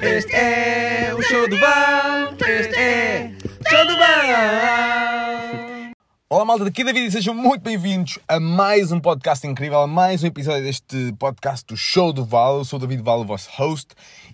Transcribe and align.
Este 0.00 0.36
é 0.36 1.12
o 1.12 1.20
show 1.20 1.48
do 1.48 1.58
Val. 1.58 2.34
Este 2.46 2.76
é 2.76 3.32
o 3.42 3.68
show 3.68 3.86
do 3.86 3.96
Val. 3.96 4.14
Olá 6.30 6.44
malta, 6.44 6.66
daqui 6.66 6.84
David 6.84 7.08
e 7.08 7.10
sejam 7.10 7.34
muito 7.34 7.62
bem-vindos 7.62 8.20
a 8.28 8.38
mais 8.38 8.92
um 8.92 9.00
podcast 9.00 9.44
incrível, 9.44 9.80
a 9.80 9.88
mais 9.88 10.22
um 10.22 10.28
episódio 10.28 10.62
deste 10.62 11.12
podcast 11.18 11.66
do 11.66 11.76
Show 11.76 12.12
do 12.12 12.24
Val. 12.24 12.58
Eu 12.58 12.64
sou 12.64 12.78
o 12.78 12.80
David 12.80 13.02
Val, 13.02 13.22
o 13.22 13.24
vosso 13.24 13.50
host, 13.54 13.88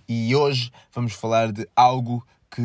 e 0.07 0.35
hoje 0.35 0.71
vamos 0.93 1.13
falar 1.13 1.51
de 1.51 1.67
algo 1.75 2.23
que, 2.51 2.61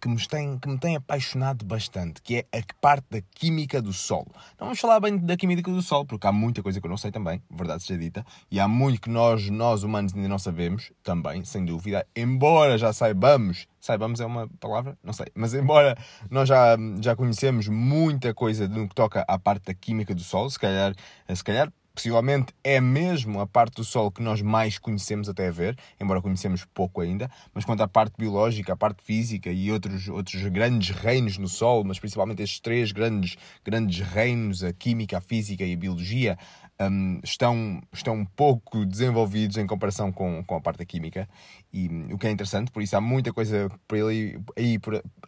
que, 0.00 0.08
me 0.08 0.26
tem, 0.26 0.58
que 0.58 0.68
me 0.68 0.78
tem 0.78 0.96
apaixonado 0.96 1.64
bastante, 1.64 2.22
que 2.22 2.36
é 2.36 2.58
a 2.58 2.62
parte 2.80 3.06
da 3.10 3.20
química 3.20 3.82
do 3.82 3.92
solo. 3.92 4.28
Não 4.58 4.66
vamos 4.66 4.80
falar 4.80 4.98
bem 4.98 5.18
da 5.18 5.36
química 5.36 5.70
do 5.70 5.82
solo, 5.82 6.06
porque 6.06 6.26
há 6.26 6.32
muita 6.32 6.62
coisa 6.62 6.80
que 6.80 6.86
eu 6.86 6.90
não 6.90 6.96
sei 6.96 7.10
também, 7.10 7.42
verdade 7.50 7.82
seja 7.82 8.00
dita, 8.00 8.24
e 8.50 8.58
há 8.58 8.66
muito 8.66 9.02
que 9.02 9.10
nós, 9.10 9.50
nós 9.50 9.82
humanos 9.82 10.14
ainda 10.14 10.28
não 10.28 10.38
sabemos, 10.38 10.90
também, 11.02 11.44
sem 11.44 11.64
dúvida, 11.64 12.06
embora 12.16 12.78
já 12.78 12.92
saibamos, 12.92 13.66
saibamos 13.78 14.20
é 14.20 14.26
uma 14.26 14.48
palavra? 14.58 14.96
Não 15.04 15.12
sei, 15.12 15.26
mas 15.34 15.52
embora 15.52 15.96
nós 16.30 16.48
já, 16.48 16.76
já 17.02 17.14
conhecemos 17.14 17.68
muita 17.68 18.32
coisa 18.32 18.66
no 18.66 18.88
que 18.88 18.94
toca 18.94 19.22
à 19.28 19.38
parte 19.38 19.66
da 19.66 19.74
química 19.74 20.14
do 20.14 20.22
solo, 20.22 20.48
se 20.48 20.58
calhar, 20.58 20.94
se 21.32 21.44
calhar 21.44 21.70
possivelmente 21.96 22.52
é 22.62 22.78
mesmo 22.78 23.40
a 23.40 23.46
parte 23.46 23.76
do 23.76 23.84
Sol 23.84 24.10
que 24.10 24.22
nós 24.22 24.42
mais 24.42 24.78
conhecemos 24.78 25.30
até 25.30 25.48
a 25.48 25.50
ver, 25.50 25.78
embora 25.98 26.20
conhecemos 26.20 26.62
pouco 26.74 27.00
ainda, 27.00 27.30
mas 27.54 27.64
quanto 27.64 27.82
à 27.82 27.88
parte 27.88 28.16
biológica, 28.18 28.74
a 28.74 28.76
parte 28.76 29.02
física 29.02 29.50
e 29.50 29.72
outros, 29.72 30.06
outros 30.06 30.42
grandes 30.48 30.94
reinos 30.94 31.38
no 31.38 31.48
Sol, 31.48 31.82
mas 31.84 31.98
principalmente 31.98 32.42
estes 32.42 32.60
três 32.60 32.92
grandes, 32.92 33.38
grandes 33.64 34.06
reinos, 34.06 34.62
a 34.62 34.74
química, 34.74 35.16
a 35.16 35.20
física 35.22 35.64
e 35.64 35.72
a 35.72 35.76
biologia, 35.76 36.38
um, 36.78 37.18
estão, 37.24 37.80
estão 37.90 38.26
pouco 38.36 38.84
desenvolvidos 38.84 39.56
em 39.56 39.66
comparação 39.66 40.12
com, 40.12 40.44
com 40.44 40.54
a 40.54 40.60
parte 40.60 40.80
da 40.80 40.84
química, 40.84 41.26
e 41.72 41.88
um, 41.88 42.12
o 42.12 42.18
que 42.18 42.26
é 42.26 42.30
interessante, 42.30 42.70
por 42.70 42.82
isso 42.82 42.94
há 42.94 43.00
muita 43.00 43.32
coisa 43.32 43.70
aí, 43.90 44.38
aí, 44.54 44.78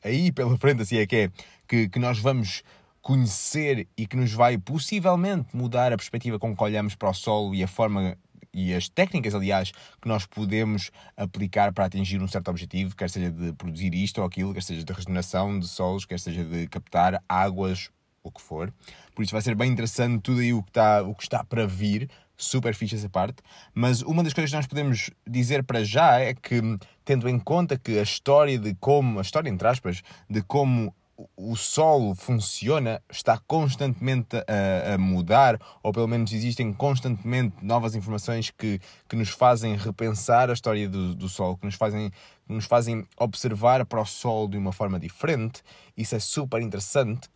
aí 0.05 0.32
pela 0.32 0.55
frente, 0.58 0.82
assim 0.82 0.98
é 0.98 1.06
que 1.06 1.16
é, 1.16 1.30
que, 1.66 1.88
que 1.88 1.98
nós 1.98 2.19
vamos 2.19 2.62
conhecer 3.00 3.88
e 3.96 4.06
que 4.06 4.16
nos 4.16 4.32
vai 4.32 4.58
possivelmente 4.58 5.56
mudar 5.56 5.92
a 5.92 5.96
perspectiva 5.96 6.38
com 6.38 6.56
que 6.56 6.62
olhamos 6.62 6.94
para 6.94 7.10
o 7.10 7.14
solo 7.14 7.54
e 7.54 7.62
a 7.62 7.68
forma 7.68 8.16
e 8.52 8.74
as 8.74 8.88
técnicas, 8.88 9.34
aliás, 9.34 9.72
que 10.00 10.08
nós 10.08 10.27
podemos 10.27 10.91
aplicar 11.16 11.72
para 11.72 11.84
atingir 11.84 12.20
um 12.20 12.28
certo 12.28 12.48
objetivo, 12.48 12.96
quer 12.96 13.10
seja 13.10 13.30
de 13.30 13.52
produzir 13.52 13.94
isto 13.94 14.19
ou 14.19 14.26
aquilo, 14.26 14.54
quer 14.54 14.62
seja 14.62 14.82
de 14.82 14.92
regeneração 14.92 15.58
de 15.58 15.69
solos, 15.69 16.04
quer 16.04 16.19
seja 16.19 16.44
de 16.44 16.66
captar 16.66 17.22
águas, 17.28 17.91
o 18.22 18.30
que 18.30 18.41
for. 18.41 18.72
Por 19.14 19.22
isso 19.22 19.32
vai 19.32 19.42
ser 19.42 19.54
bem 19.54 19.70
interessante 19.70 20.22
tudo 20.22 20.41
aí 20.41 20.52
o 20.52 20.62
que 20.62 20.70
está, 20.70 21.02
o 21.02 21.14
que 21.14 21.22
está 21.22 21.44
para 21.44 21.66
vir, 21.66 22.08
super 22.36 22.74
fixe 22.74 22.94
essa 22.94 23.08
parte. 23.08 23.42
Mas 23.74 24.02
uma 24.02 24.22
das 24.22 24.32
coisas 24.32 24.50
que 24.50 24.56
nós 24.56 24.66
podemos 24.66 25.10
dizer 25.26 25.62
para 25.64 25.84
já 25.84 26.19
é 26.19 26.34
que, 26.34 26.60
tendo 27.04 27.28
em 27.28 27.38
conta 27.38 27.78
que 27.78 27.98
a 27.98 28.02
história 28.02 28.58
de 28.58 28.74
como, 28.74 29.19
a 29.19 29.22
história 29.22 29.48
entre 29.48 29.66
aspas, 29.66 30.02
de 30.28 30.42
como 30.42 30.94
o 31.36 31.56
solo 31.56 32.14
funciona, 32.14 33.02
está 33.11 33.38
constantemente 33.38 34.36
a, 34.36 34.94
a, 34.94 34.98
mudar, 34.98 35.60
ou 35.83 35.92
pelo 35.92 36.06
menos 36.06 36.33
existem 36.33 36.72
constantemente 36.72 37.56
novas 37.62 37.97
informações 37.97 38.50
que, 38.50 38.80
que 39.08 39.16
nos 39.16 39.30
fazem 39.30 39.77
repensar 39.77 40.48
a 40.48 40.52
história 40.52 40.88
do, 40.88 41.14
do 41.14 41.28
solo, 41.28 41.56
que 41.56 41.66
nos 41.66 41.75
fazem, 41.75 42.10
que 42.47 42.52
nos 42.52 42.66
fazem 42.66 43.06
observar 43.16 43.84
para 43.84 44.00
o 44.00 44.06
solo 44.06 44.48
de 44.48 44.56
uma 44.56 44.72
forma 44.72 44.98
diferente. 45.00 45.62
Isso 45.97 46.14
é 46.14 46.20
super 46.20 46.62
interessante. 46.62 47.28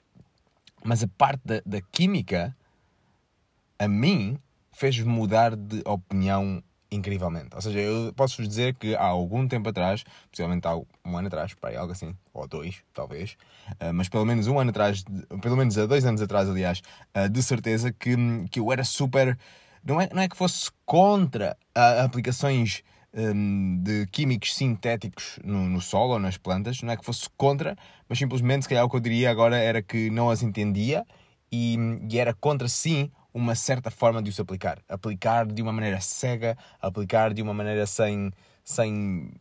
Mas 0.85 1.03
a 1.03 1.09
parte 1.09 1.41
da, 1.45 1.61
da 1.67 1.81
química, 1.81 2.57
a 3.79 3.89
mim, 3.89 4.39
fez 4.71 4.99
mudar 5.01 5.57
de 5.57 5.83
opinião 5.85 6.63
incrivelmente. 6.95 7.55
Ou 7.55 7.61
seja, 7.61 7.81
eu 7.81 8.13
posso-vos 8.15 8.49
dizer 8.49 8.75
que 8.75 8.95
há 8.95 9.05
algum 9.05 9.49
tempo 9.49 9.69
atrás, 9.69 10.05
possivelmente 10.31 10.67
há 10.67 10.77
um 10.77 11.17
ano 11.17 11.27
atrás, 11.27 11.55
para 11.55 11.71
aí, 11.71 11.77
algo 11.77 11.93
assim, 11.93 12.15
ou 12.33 12.47
dois, 12.47 12.83
talvez, 12.93 13.37
uh, 13.81 13.93
mas 13.93 14.09
pelo 14.09 14.25
menos 14.25 14.47
um 14.47 14.59
ano 14.59 14.71
atrás, 14.71 15.05
pelo 15.41 15.57
menos 15.57 15.77
há 15.79 15.87
dois 15.87 16.05
anos 16.05 16.21
atrás, 16.21 16.49
aliás, 16.49 16.83
uh, 17.17 17.29
de 17.29 17.43
certeza 17.43 17.93
que, 17.93 18.15
que 18.51 18.61
eu 18.61 18.73
era 18.73 18.85
super. 18.85 19.39
Não 19.85 20.01
é, 20.01 20.09
não 20.13 20.23
é 20.23 20.29
que 20.29 20.37
fosse 20.37 20.71
contra 20.87 21.57
aplicações 21.75 22.85
um, 23.15 23.79
de 23.83 24.07
químicos 24.07 24.55
sintéticos 24.55 25.39
no, 25.45 25.69
no 25.69 25.81
solo 25.81 26.15
ou 26.15 26.19
nas 26.19 26.37
plantas, 26.37 26.83
não 26.83 26.93
é 26.93 26.97
que 26.97 27.05
fosse 27.05 27.29
contra, 27.37 27.77
mas 28.09 28.19
simplesmente, 28.19 28.63
se 28.63 28.69
calhar, 28.69 28.85
o 28.85 28.89
que 28.89 28.97
eu 28.97 29.01
diria 29.01 29.31
agora 29.31 29.57
era 29.57 29.83
que 29.83 30.11
não 30.11 30.31
as 30.31 30.43
entendia 30.43 31.05
e, 31.51 31.77
e 32.11 32.19
era 32.19 32.33
contra, 32.33 32.69
sim, 32.69 33.11
uma 33.33 33.55
certa 33.55 33.91
forma 33.91 34.23
de 34.23 34.31
os 34.31 34.41
aplicar. 34.41 34.81
Aplicar 34.89 35.47
de 35.47 35.63
uma 35.63 35.73
maneira 35.73 36.01
cega, 36.01 36.57
aplicar 36.81 37.33
de 37.33 37.43
uma 37.43 37.55
maneira 37.55 37.87
sem. 37.87 38.31
sem 38.65 39.33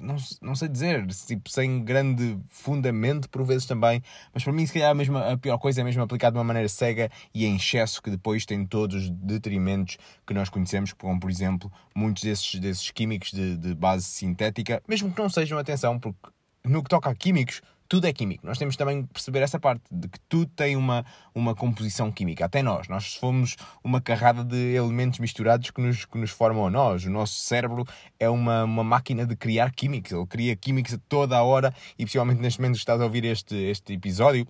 não, 0.00 0.16
não 0.40 0.54
sei 0.54 0.68
dizer, 0.68 1.06
tipo, 1.06 1.50
sem 1.50 1.84
grande 1.84 2.38
fundamento 2.48 3.28
por 3.28 3.44
vezes 3.44 3.66
também, 3.66 4.02
mas 4.32 4.42
para 4.42 4.52
mim 4.54 4.64
se 4.64 4.72
calhar 4.72 4.90
a, 4.90 4.94
mesma, 4.94 5.32
a 5.32 5.36
pior 5.36 5.58
coisa 5.58 5.82
é 5.82 5.84
mesmo 5.84 6.02
aplicar 6.02 6.30
de 6.30 6.38
uma 6.38 6.44
maneira 6.44 6.68
cega 6.68 7.10
e 7.34 7.44
em 7.44 7.56
excesso 7.56 8.02
que 8.02 8.10
depois 8.10 8.46
tem 8.46 8.64
todos 8.64 9.02
os 9.02 9.10
detrimentos 9.10 9.98
que 10.26 10.32
nós 10.32 10.48
conhecemos, 10.48 10.94
como 10.94 11.20
por 11.20 11.30
exemplo 11.30 11.70
muitos 11.94 12.22
desses, 12.22 12.58
desses 12.58 12.90
químicos 12.90 13.32
de, 13.32 13.56
de 13.58 13.74
base 13.74 14.06
sintética, 14.06 14.82
mesmo 14.88 15.12
que 15.12 15.20
não 15.20 15.28
sejam, 15.28 15.58
atenção, 15.58 15.98
porque 15.98 16.30
no 16.64 16.82
que 16.82 16.88
toca 16.88 17.10
a 17.10 17.14
químicos, 17.14 17.60
tudo 17.90 18.06
é 18.06 18.12
químico. 18.12 18.46
Nós 18.46 18.56
temos 18.56 18.76
também 18.76 19.02
que 19.02 19.12
perceber 19.12 19.40
essa 19.40 19.58
parte, 19.58 19.82
de 19.90 20.06
que 20.06 20.20
tudo 20.28 20.46
tem 20.54 20.76
uma, 20.76 21.04
uma 21.34 21.56
composição 21.56 22.12
química. 22.12 22.44
Até 22.44 22.62
nós. 22.62 22.86
Nós 22.86 23.14
somos 23.14 23.56
uma 23.82 24.00
carrada 24.00 24.44
de 24.44 24.76
elementos 24.76 25.18
misturados 25.18 25.72
que 25.72 25.80
nos, 25.80 26.04
que 26.04 26.16
nos 26.16 26.30
formam 26.30 26.68
a 26.68 26.70
nós. 26.70 27.04
O 27.04 27.10
nosso 27.10 27.34
cérebro 27.40 27.84
é 28.20 28.30
uma, 28.30 28.62
uma 28.62 28.84
máquina 28.84 29.26
de 29.26 29.34
criar 29.34 29.72
químicos. 29.72 30.12
Ele 30.12 30.24
cria 30.24 30.54
químicos 30.54 30.94
a 30.94 30.98
toda 31.08 31.36
a 31.36 31.42
hora 31.42 31.74
e, 31.98 32.04
possivelmente, 32.04 32.40
neste 32.40 32.60
momento 32.60 32.76
estás 32.76 33.00
a 33.00 33.04
ouvir 33.04 33.24
este, 33.24 33.56
este 33.56 33.92
episódio, 33.94 34.46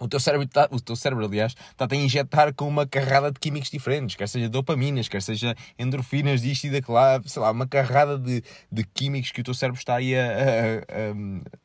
o 0.00 0.08
teu 0.08 0.18
cérebro, 0.18 0.48
tá, 0.48 0.68
o 0.70 0.80
teu 0.80 0.96
cérebro 0.96 1.24
aliás, 1.24 1.54
está-te 1.70 1.94
a 1.94 1.98
injetar 1.98 2.54
com 2.54 2.66
uma 2.66 2.86
carrada 2.86 3.30
de 3.30 3.38
químicos 3.38 3.70
diferentes, 3.70 4.16
quer 4.16 4.28
seja 4.28 4.48
dopaminas, 4.48 5.08
quer 5.08 5.22
seja 5.22 5.54
endorfinas, 5.78 6.40
disto 6.40 6.64
e 6.64 6.70
daquela, 6.70 7.20
sei 7.24 7.42
lá, 7.42 7.50
uma 7.50 7.66
carrada 7.66 8.18
de, 8.18 8.42
de 8.72 8.84
químicos 8.84 9.30
que 9.30 9.40
o 9.40 9.44
teu 9.44 9.54
cérebro 9.54 9.78
está 9.78 9.96
aí 9.96 10.16
a, 10.16 10.24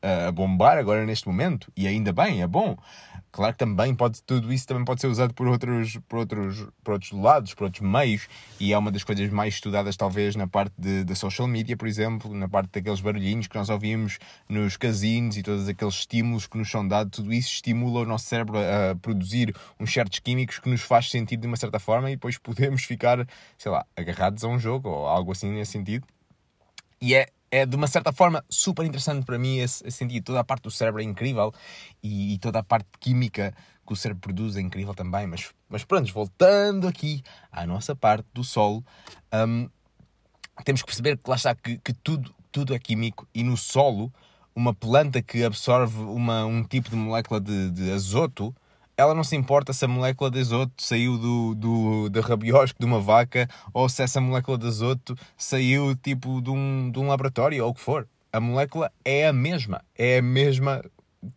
a, 0.02 0.26
a, 0.26 0.28
a 0.28 0.32
bombar 0.32 0.78
agora 0.78 1.06
neste 1.06 1.28
momento. 1.28 1.72
E 1.76 1.88
ainda 1.88 2.12
bem, 2.12 2.42
é 2.42 2.48
bom. 2.48 2.78
Claro 3.36 3.52
que 3.52 3.60
também 3.60 3.94
pode, 3.94 4.24
tudo 4.24 4.54
isso 4.54 4.66
também 4.66 4.86
pode 4.86 5.02
ser 5.02 5.08
usado 5.08 5.34
por 5.34 5.46
outros, 5.46 6.00
por 6.08 6.20
outros, 6.20 6.66
por 6.82 6.94
outros 6.94 7.12
lados, 7.12 7.54
por 7.54 7.66
outros 7.66 7.82
meios, 7.82 8.30
e 8.62 8.72
é 8.72 8.78
uma 8.78 8.90
das 8.90 9.04
coisas 9.04 9.30
mais 9.30 9.56
estudadas 9.56 9.98
talvez 9.98 10.38
na 10.38 10.48
parte 10.48 10.74
de 10.78 11.14
social 11.16 11.46
media, 11.46 11.76
por 11.76 11.86
exemplo, 11.86 12.34
na 12.34 12.48
parte 12.48 12.72
daqueles 12.72 13.02
barulhinhos 13.02 13.48
que 13.48 13.58
nós 13.58 13.70
ouvimos 13.70 14.20
nos 14.48 14.78
casinos 14.78 15.36
e 15.36 15.44
todos 15.44 15.68
aqueles 15.68 15.96
estímulos 15.96 16.48
que 16.48 16.58
nos 16.58 16.72
são 16.72 16.88
dados, 16.88 17.18
tudo 17.18 17.34
isso 17.34 17.50
estimula 17.50 18.04
o 18.04 18.06
nosso 18.06 18.25
cérebro 18.26 18.58
a 18.58 18.96
produzir 18.96 19.56
uns 19.80 19.92
certos 19.92 20.20
químicos 20.20 20.60
que 20.60 20.70
nos 20.70 20.82
faz 20.82 21.10
sentir 21.10 21.38
de 21.38 21.48
uma 21.48 21.58
certa 21.58 21.80
forma 21.80 22.10
e 22.10 22.16
depois 22.16 22.38
podemos 22.40 22.84
ficar, 22.84 23.28
sei 23.58 23.72
lá, 23.72 23.86
agarrados 23.96 24.44
a 24.44 24.48
um 24.48 24.60
jogo 24.60 24.90
ou 24.90 25.08
algo 25.08 25.32
assim 25.32 25.52
nesse 25.52 25.72
sentido. 25.72 26.06
E 27.02 27.14
é 27.14 27.28
é 27.52 27.66
de 27.66 27.76
uma 27.76 27.88
certa 27.88 28.12
forma 28.12 28.44
super 28.50 28.86
interessante 28.86 29.26
para 29.26 29.38
mim 29.38 29.60
esse, 29.60 29.88
esse 29.88 29.98
sentido. 29.98 30.26
Toda 30.26 30.42
a 30.42 30.44
parte 30.44 30.64
do 30.64 30.72
cérebro 30.72 31.02
é 31.02 31.06
incrível 31.06 31.54
e, 32.04 32.34
e, 32.34 32.38
toda 32.38 32.60
a 32.60 32.64
parte 32.64 32.90
química 33.00 33.54
que 33.86 33.94
o 33.94 33.96
cérebro 33.96 34.22
produz 34.22 34.58
é 34.58 34.62
incrível 34.62 34.94
também. 34.94 35.26
Mas, 35.26 35.52
mas 35.70 35.86
pronto, 35.86 36.12
voltando 36.12 36.88
aqui 36.88 37.24
à 37.50 37.66
nossa 37.66 37.96
parte 37.96 38.28
do 38.34 38.44
solo, 38.44 38.84
um, 39.34 39.70
temos 40.66 40.82
que 40.82 40.88
perceber 40.88 41.18
que 41.18 41.30
lá 41.30 41.36
está 41.38 41.56
que, 41.56 41.78
que, 41.78 41.94
tudo, 41.94 42.34
tudo 42.52 42.74
é 42.74 42.80
químico 42.80 43.28
e 43.34 43.44
no 43.44 43.56
solo, 43.56 44.12
uma 44.56 44.74
planta 44.74 45.22
que 45.22 45.44
absorve 45.44 46.00
uma, 46.00 46.46
um 46.46 46.64
tipo 46.64 46.90
de 46.90 46.96
molécula 46.96 47.40
de, 47.42 47.72
de 47.72 47.92
azoto 47.92 48.56
ela 48.98 49.14
não 49.14 49.24
se 49.24 49.36
importa 49.36 49.74
se 49.74 49.84
a 49.84 49.88
molécula 49.88 50.32
de 50.32 50.40
azoto 50.40 50.82
saiu 50.82 51.18
do, 51.18 51.56
do, 51.56 52.10
da 52.10 52.22
rabiosco 52.22 52.80
de 52.80 52.86
uma 52.86 53.00
vaca 53.00 53.48
ou 53.74 53.90
se 53.90 54.02
essa 54.02 54.22
molécula 54.22 54.58
de 54.58 54.68
azoto 54.68 55.18
saiu 55.38 55.96
tipo 55.96 56.42
de 56.42 56.50
um, 56.50 56.90
de 56.90 57.00
um 57.00 57.08
laboratório 57.08 57.64
ou 57.64 57.72
o 57.72 57.74
que 57.74 57.82
for. 57.82 58.08
A 58.32 58.40
molécula 58.40 58.92
é 59.04 59.28
a 59.28 59.34
mesma, 59.34 59.84
é 59.98 60.20
a 60.20 60.22
mesma 60.22 60.84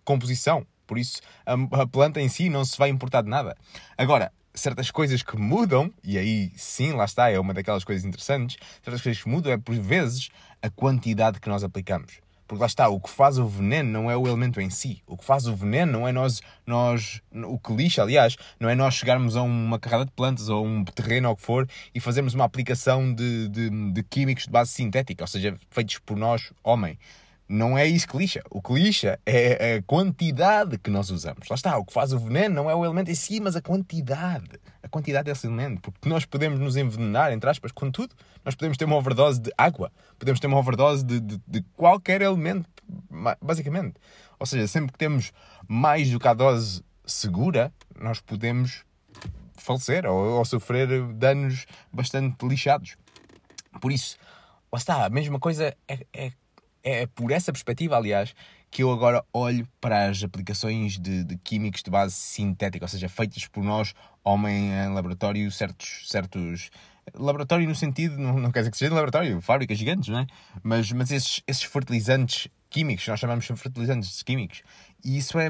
composição. 0.04 0.64
Por 0.86 0.98
isso, 0.98 1.20
a, 1.44 1.82
a 1.82 1.86
planta 1.86 2.20
em 2.20 2.28
si 2.28 2.48
não 2.48 2.64
se 2.64 2.78
vai 2.78 2.90
importar 2.90 3.22
de 3.22 3.28
nada. 3.28 3.56
Agora, 3.96 4.32
certas 4.54 4.90
coisas 4.90 5.22
que 5.22 5.36
mudam, 5.36 5.92
e 6.02 6.16
aí 6.16 6.52
sim, 6.56 6.92
lá 6.92 7.04
está, 7.04 7.30
é 7.30 7.38
uma 7.38 7.54
daquelas 7.54 7.84
coisas 7.84 8.04
interessantes, 8.04 8.56
certas 8.82 9.02
coisas 9.02 9.22
que 9.22 9.28
mudam 9.28 9.52
é 9.52 9.58
por 9.58 9.74
vezes 9.74 10.30
a 10.62 10.70
quantidade 10.70 11.40
que 11.40 11.48
nós 11.48 11.62
aplicamos. 11.64 12.20
Porque 12.48 12.62
lá 12.62 12.66
está, 12.66 12.88
o 12.88 12.98
que 12.98 13.10
faz 13.10 13.38
o 13.38 13.46
veneno 13.46 13.90
não 13.90 14.10
é 14.10 14.16
o 14.16 14.26
elemento 14.26 14.58
em 14.58 14.70
si. 14.70 15.02
O 15.06 15.18
que 15.18 15.24
faz 15.24 15.46
o 15.46 15.54
veneno 15.54 15.92
não 15.92 16.08
é 16.08 16.12
nós, 16.12 16.40
nós 16.66 17.20
o 17.30 17.58
que 17.58 17.74
lixa, 17.74 18.00
aliás, 18.00 18.36
não 18.58 18.70
é 18.70 18.74
nós 18.74 18.94
chegarmos 18.94 19.36
a 19.36 19.42
uma 19.42 19.78
carrada 19.78 20.06
de 20.06 20.12
plantas 20.12 20.48
ou 20.48 20.64
um 20.64 20.82
terreno 20.82 21.28
ou 21.28 21.34
o 21.34 21.36
que 21.36 21.42
for 21.42 21.68
e 21.94 22.00
fazermos 22.00 22.32
uma 22.32 22.46
aplicação 22.46 23.12
de, 23.12 23.48
de, 23.48 23.92
de 23.92 24.02
químicos 24.02 24.44
de 24.44 24.50
base 24.50 24.70
sintética, 24.70 25.22
ou 25.22 25.28
seja, 25.28 25.58
feitos 25.70 25.98
por 25.98 26.16
nós, 26.16 26.50
homem. 26.64 26.98
Não 27.48 27.78
é 27.78 27.86
isso 27.86 28.06
que 28.06 28.16
lixa. 28.16 28.42
O 28.50 28.60
que 28.60 28.74
lixa 28.74 29.18
é 29.24 29.76
a 29.76 29.82
quantidade 29.82 30.76
que 30.76 30.90
nós 30.90 31.08
usamos. 31.10 31.48
Lá 31.48 31.54
está, 31.54 31.78
o 31.78 31.84
que 31.84 31.92
faz 31.92 32.12
o 32.12 32.18
veneno 32.18 32.54
não 32.54 32.70
é 32.70 32.74
o 32.74 32.84
elemento 32.84 33.10
em 33.10 33.14
si, 33.14 33.40
mas 33.40 33.56
a 33.56 33.62
quantidade. 33.62 34.60
A 34.82 34.88
quantidade 34.88 35.24
desse 35.24 35.46
elemento. 35.46 35.90
Porque 35.90 36.08
nós 36.08 36.26
podemos 36.26 36.60
nos 36.60 36.76
envenenar, 36.76 37.32
entre 37.32 37.48
aspas, 37.48 37.72
com 37.72 37.90
tudo. 37.90 38.14
Nós 38.44 38.54
podemos 38.54 38.76
ter 38.76 38.84
uma 38.84 38.96
overdose 38.96 39.40
de 39.40 39.50
água, 39.56 39.90
podemos 40.18 40.38
ter 40.38 40.46
uma 40.46 40.58
overdose 40.58 41.02
de, 41.04 41.20
de, 41.20 41.40
de 41.46 41.62
qualquer 41.74 42.20
elemento, 42.20 42.68
basicamente. 43.40 43.94
Ou 44.38 44.44
seja, 44.44 44.66
sempre 44.68 44.92
que 44.92 44.98
temos 44.98 45.32
mais 45.66 46.10
do 46.10 46.20
que 46.20 46.28
a 46.28 46.34
dose 46.34 46.84
segura, 47.06 47.72
nós 47.98 48.20
podemos 48.20 48.84
falecer 49.56 50.06
ou, 50.06 50.38
ou 50.38 50.44
sofrer 50.44 50.86
danos 51.14 51.66
bastante 51.92 52.46
lixados. 52.46 52.96
Por 53.80 53.90
isso, 53.90 54.16
lá 54.72 54.78
está, 54.78 55.04
a 55.06 55.10
mesma 55.10 55.38
coisa 55.38 55.74
é, 55.86 56.06
é, 56.12 56.32
é 56.88 57.06
por 57.06 57.30
essa 57.30 57.52
perspectiva, 57.52 57.96
aliás, 57.96 58.34
que 58.70 58.82
eu 58.82 58.90
agora 58.90 59.24
olho 59.32 59.68
para 59.80 60.08
as 60.08 60.22
aplicações 60.22 60.98
de, 60.98 61.24
de, 61.24 61.36
químicos 61.38 61.82
de 61.82 61.90
base 61.90 62.14
sintética, 62.14 62.84
ou 62.84 62.88
seja, 62.88 63.08
feitas 63.08 63.46
por 63.46 63.62
nós, 63.62 63.94
homem 64.24 64.72
em 64.72 64.88
laboratório, 64.92 65.50
certos, 65.50 66.08
certos 66.08 66.70
laboratório 67.14 67.66
no 67.68 67.74
sentido, 67.74 68.18
não, 68.18 68.38
não 68.38 68.50
quer 68.50 68.60
dizer 68.60 68.70
que 68.70 68.78
seja 68.78 68.92
laboratório, 68.92 69.40
fábricas 69.40 69.78
gigantes, 69.78 70.08
não 70.08 70.20
é? 70.20 70.26
Mas, 70.62 70.90
mas 70.92 71.10
esses, 71.10 71.42
esses 71.46 71.62
fertilizantes 71.62 72.48
químicos, 72.70 73.06
nós 73.06 73.20
chamamos 73.20 73.44
de 73.44 73.56
fertilizantes 73.56 74.22
químicos, 74.22 74.62
e 75.04 75.16
isso 75.16 75.38
é, 75.38 75.48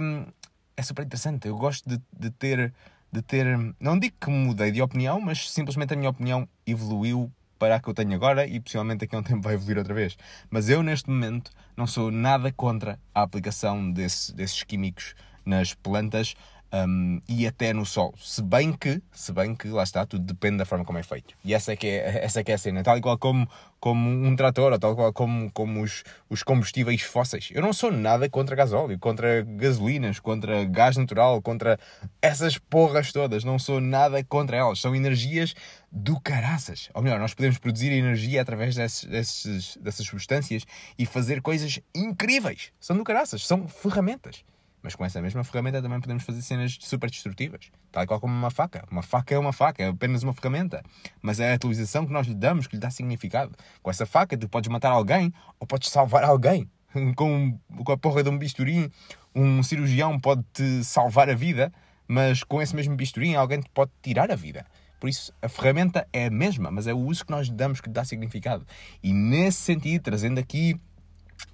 é 0.77 0.83
super 0.83 1.05
interessante. 1.05 1.49
Eu 1.49 1.57
gosto 1.57 1.89
de, 1.89 2.01
de 2.17 2.31
ter, 2.31 2.73
de 3.13 3.23
ter, 3.23 3.47
não 3.81 3.99
digo 3.99 4.17
que 4.21 4.31
mudei 4.31 4.71
de 4.71 4.83
opinião, 4.83 5.21
mas 5.21 5.51
simplesmente 5.51 5.95
a 5.95 5.97
minha 5.97 6.11
opinião 6.11 6.49
evoluiu 6.67 7.33
para 7.59 7.77
a 7.77 7.81
que 7.81 7.89
eu 7.89 7.95
tenho 7.95 8.15
agora 8.15 8.47
e 8.47 8.61
possivelmente 8.61 9.01
daqui 9.01 9.17
a 9.17 9.19
um 9.19 9.23
tempo 9.23 9.43
vai 9.43 9.55
evoluir 9.55 9.79
outra 9.79 9.95
vez. 9.95 10.17
Mas 10.51 10.69
eu, 10.69 10.83
neste 10.83 11.11
momento, 11.11 11.51
não 11.77 11.87
sou 11.87 12.11
nada 12.11 12.53
contra 12.53 12.99
a 13.15 13.23
aplicação 13.23 13.91
desse, 13.91 14.35
desses 14.35 14.63
químicos 14.63 15.15
nas 15.45 15.75
plantas 15.75 16.35
um, 16.73 17.21
e 17.29 17.47
até 17.47 17.73
no 17.73 17.87
solo. 17.87 18.15
Se 18.19 18.43
bem 18.43 18.73
que, 18.73 19.01
se 19.13 19.33
bem 19.33 19.55
que, 19.55 19.69
lá 19.69 19.83
está, 19.83 20.05
tudo 20.05 20.25
depende 20.25 20.59
da 20.59 20.65
forma 20.65 20.85
como 20.85 20.99
é 20.99 21.03
feito. 21.03 21.35
E 21.45 21.55
essa 21.55 21.73
é 21.73 21.77
que 21.77 21.87
é, 21.87 22.25
essa 22.25 22.41
é, 22.41 22.45
que 22.45 22.53
é 22.53 22.55
a 22.55 22.59
cena. 22.59 22.83
Tal 22.83 23.01
qual 23.01 23.19
como, 23.19 23.49
como 23.81 24.09
um 24.09 24.37
trator, 24.37 24.73
ou 24.73 24.79
tal 24.79 24.95
qual 24.95 25.13
como, 25.13 25.51
como 25.53 25.83
os, 25.83 26.05
os 26.29 26.43
combustíveis 26.43 27.03
fósseis. 27.03 27.51
Eu 27.53 27.63
não 27.63 27.73
sou 27.73 27.91
nada 27.91 28.29
contra 28.29 28.55
gasóleo, 28.55 28.99
contra 28.99 29.43
gasolinas, 29.43 30.21
contra 30.21 30.65
gás 30.65 30.97
natural, 30.97 31.41
contra 31.41 31.79
essas 32.21 32.59
porras 32.59 33.13
todas. 33.13 33.45
Não 33.45 33.59
sou 33.59 33.81
nada 33.81 34.23
contra 34.25 34.57
elas. 34.57 34.81
São 34.81 34.95
energias 34.95 35.55
do 35.91 36.21
caraças. 36.21 36.91
Ou 36.93 37.03
melhor, 37.03 37.19
nós 37.19 37.33
podemos 37.33 37.59
produzir 37.59 37.93
energia 37.93 38.43
através 38.43 38.75
desses, 38.75 39.05
desses, 39.05 39.77
dessas 39.79 40.07
substâncias 40.07 40.65
e 40.99 41.07
fazer 41.07 41.41
coisas 41.41 41.81
incríveis. 41.95 42.73
São 42.79 42.97
do 42.97 43.05
caraças. 43.05 43.47
São 43.47 43.67
ferramentas. 43.67 44.45
Mas 44.89 44.95
com 44.95 45.05
essa 45.05 45.21
mesma 45.21 45.45
ferramenta 45.45 45.83
também 45.83 46.01
podemos 46.01 46.23
fazer 46.23 46.41
cenas 46.41 46.79
super 46.81 47.11
destrutivas. 47.11 47.71
Tal 47.93 48.07
qual 48.07 48.19
como 48.19 48.33
uma 48.33 48.51
faca. 48.51 48.87
Uma 48.91 49.03
faca 49.03 49.35
é 49.35 49.39
uma 49.39 49.53
faca, 49.53 49.83
é 49.83 49.89
apenas 49.89 50.23
uma 50.23 50.33
ferramenta. 50.33 50.83
Mas 51.21 51.41
é 51.41 51.53
a 51.53 51.57
utilização 51.57 52.07
que 52.07 52.13
nós 52.13 52.27
lhe 52.27 52.35
damos 52.35 52.67
que 52.67 52.75
lhe 52.75 52.81
dá 52.81 52.89
significado. 52.89 53.55
Com 53.83 53.91
essa 53.91 54.07
faca, 54.07 54.35
tu 54.35 54.49
podes 54.49 54.71
matar 54.71 54.91
alguém 54.91 55.31
ou 55.61 55.67
podes 55.67 55.91
salvar 55.91 56.25
alguém. 56.25 56.71
Com, 57.15 57.61
com 57.85 57.93
a 57.93 57.99
porra 57.99 58.23
de 58.23 58.31
um 58.31 58.39
bisturi, 58.39 58.91
um 59.35 59.63
cirurgião 59.63 60.19
pode 60.19 60.43
te 60.55 60.83
salvar 60.83 61.29
a 61.29 61.35
vida, 61.35 61.71
mas 62.09 62.43
com 62.43 62.63
esse 62.63 62.75
mesmo 62.75 62.97
bisturi, 62.97 63.37
alguém 63.37 63.61
te 63.61 63.69
pode 63.69 63.91
tirar 64.03 64.31
a 64.31 64.35
vida. 64.35 64.65
Por 64.99 65.11
isso, 65.11 65.31
a 65.43 65.51
ferramenta 65.51 66.09
é 66.15 66.25
a 66.25 66.31
mesma, 66.31 66.71
mas 66.71 66.87
é 66.87 66.95
o 66.95 66.99
uso 66.99 67.27
que 67.27 67.31
nós 67.31 67.51
damos 67.51 67.83
que 67.83 67.89
lhe 67.89 67.93
dá 67.93 68.07
significado. 68.07 68.67
E 69.03 69.13
nesse 69.13 69.59
sentido, 69.59 70.05
trazendo 70.05 70.41
aqui, 70.41 70.81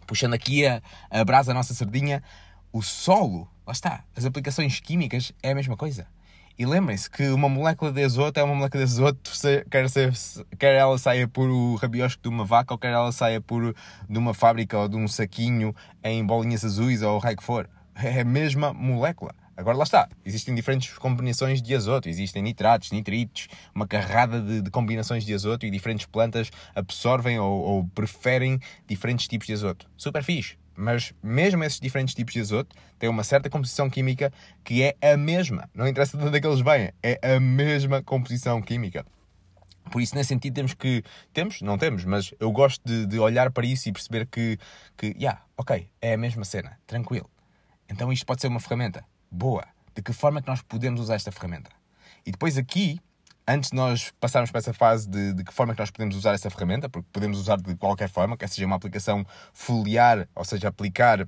puxando 0.07 0.35
aqui 0.35 0.65
a, 0.65 0.81
a 1.11 1.25
brasa 1.25 1.51
à 1.51 1.55
nossa 1.55 1.75
sardinha, 1.75 2.23
o 2.75 2.83
solo, 2.83 3.49
lá 3.65 3.73
está, 3.73 4.03
as 4.17 4.25
aplicações 4.25 4.81
químicas 4.81 5.33
é 5.45 5.53
a 5.53 5.55
mesma 5.55 5.77
coisa. 5.77 6.09
E 6.59 6.67
lembrem-se 6.67 7.09
que 7.09 7.29
uma 7.29 7.49
molécula 7.49 7.93
de 7.93 8.03
azoto 8.03 8.41
é 8.41 8.43
uma 8.43 8.55
molécula 8.55 8.85
de 8.85 8.91
azoto, 8.91 9.31
quer, 9.71 9.89
ser, 9.89 10.13
quer 10.59 10.75
ela 10.75 10.99
saia 10.99 11.29
por 11.29 11.49
o 11.49 11.77
rabiosco 11.77 12.21
de 12.21 12.29
uma 12.29 12.45
vaca 12.45 12.75
ou 12.75 12.79
quer 12.79 12.93
ela 12.93 13.13
saia 13.13 13.41
por 13.41 13.77
de 14.11 14.19
uma 14.19 14.35
fábrica 14.35 14.77
ou 14.77 14.89
de 14.89 14.97
um 14.97 15.07
saquinho 15.07 15.73
em 16.03 16.27
bolinhas 16.27 16.65
azuis 16.65 17.01
ou 17.03 17.15
o 17.15 17.19
raio 17.19 17.37
que 17.37 17.45
for. 17.45 17.71
É 17.95 18.23
a 18.23 18.25
mesma 18.25 18.75
molécula. 18.75 19.33
Agora 19.57 19.77
lá 19.77 19.85
está, 19.85 20.09
existem 20.27 20.53
diferentes 20.53 20.99
combinações 20.99 21.63
de 21.63 21.77
azoto, 21.77 22.09
existem 22.09 22.43
nitratos, 22.43 22.91
nitritos, 22.91 23.47
uma 23.73 23.87
carrada 23.87 24.41
de, 24.41 24.63
de 24.63 24.71
combinações 24.73 25.25
de 25.25 25.33
azoto 25.33 25.65
e 25.65 25.71
diferentes 25.71 26.07
plantas 26.07 26.51
absorvem 26.75 27.39
ou, 27.39 27.53
ou 27.53 27.85
preferem 27.95 28.59
diferentes 28.85 29.29
tipos 29.29 29.47
de 29.47 29.53
azoto. 29.53 29.89
Super 29.97 30.25
fixe. 30.25 30.57
Mas 30.77 31.15
mesmo 31.23 31.63
esses 31.63 31.79
diferentes 31.79 32.15
tipos 32.15 32.35
de 32.35 32.41
azoto 32.41 32.75
têm 32.99 33.09
uma 33.09 33.23
certa 33.23 33.49
composição 33.49 33.89
química 33.89 34.33
que 34.65 34.83
é 34.83 34.97
a 35.01 35.17
mesma. 35.17 35.69
Não 35.75 35.87
interessa 35.87 36.17
de 36.17 36.25
onde 36.25 36.37
é 36.37 36.41
que 36.41 36.47
eles 36.47 36.61
vêm, 36.61 36.93
é 37.03 37.35
a 37.35 37.39
mesma 37.39 38.03
composição 38.03 38.61
química. 38.61 39.07
Por 39.91 40.01
isso, 40.01 40.15
nesse 40.15 40.29
sentido, 40.29 40.55
temos 40.55 40.75
que. 40.75 41.03
Temos? 41.33 41.61
Não 41.61 41.77
temos, 41.77 42.05
mas 42.05 42.33
eu 42.41 42.51
gosto 42.51 42.83
de, 42.85 43.07
de 43.07 43.19
olhar 43.19 43.51
para 43.51 43.67
isso 43.67 43.89
e 43.89 43.93
perceber 43.93 44.27
que. 44.27 44.59
que, 44.97 45.09
yeah, 45.19 45.43
ok, 45.57 45.89
é 46.01 46.15
a 46.15 46.19
mesma 46.19 46.45
cena, 46.45 46.79
tranquilo. 46.87 47.31
Então 47.89 48.13
isto 48.13 48.25
pode 48.25 48.41
ser 48.41 48.49
uma 48.49 48.61
ferramenta 48.61 49.05
boa. 49.31 49.65
De 49.95 50.03
que 50.03 50.13
forma 50.13 50.41
é 50.41 50.43
que 50.43 50.49
nós 50.49 50.63
podemos 50.63 51.01
usar 51.01 51.15
esta 51.15 51.31
ferramenta? 51.31 51.71
E 52.27 52.33
depois 52.33 52.57
aqui 52.57 52.99
antes 53.47 53.71
de 53.71 53.77
nós 53.77 54.13
passarmos 54.21 54.51
para 54.51 54.59
essa 54.59 54.73
fase 54.73 55.09
de, 55.09 55.35
de 55.35 55.45
que 55.45 55.53
forma 55.53 55.73
é 55.73 55.77
que 55.77 55.83
nós 55.83 55.91
podemos 55.91 56.17
usar 56.17 56.35
essa 56.35 56.51
ferramenta, 56.51 56.89
porque 56.89 57.09
podemos 57.13 57.39
usar 57.39 57.57
de 57.57 57.75
qualquer 57.77 58.09
forma, 58.09 58.37
quer 58.37 58.49
seja 58.49 58.67
uma 58.67 58.77
aplicação 58.77 59.25
foliar, 59.53 60.29
ou 60.35 60.45
seja, 60.45 60.69
aplicar 60.69 61.25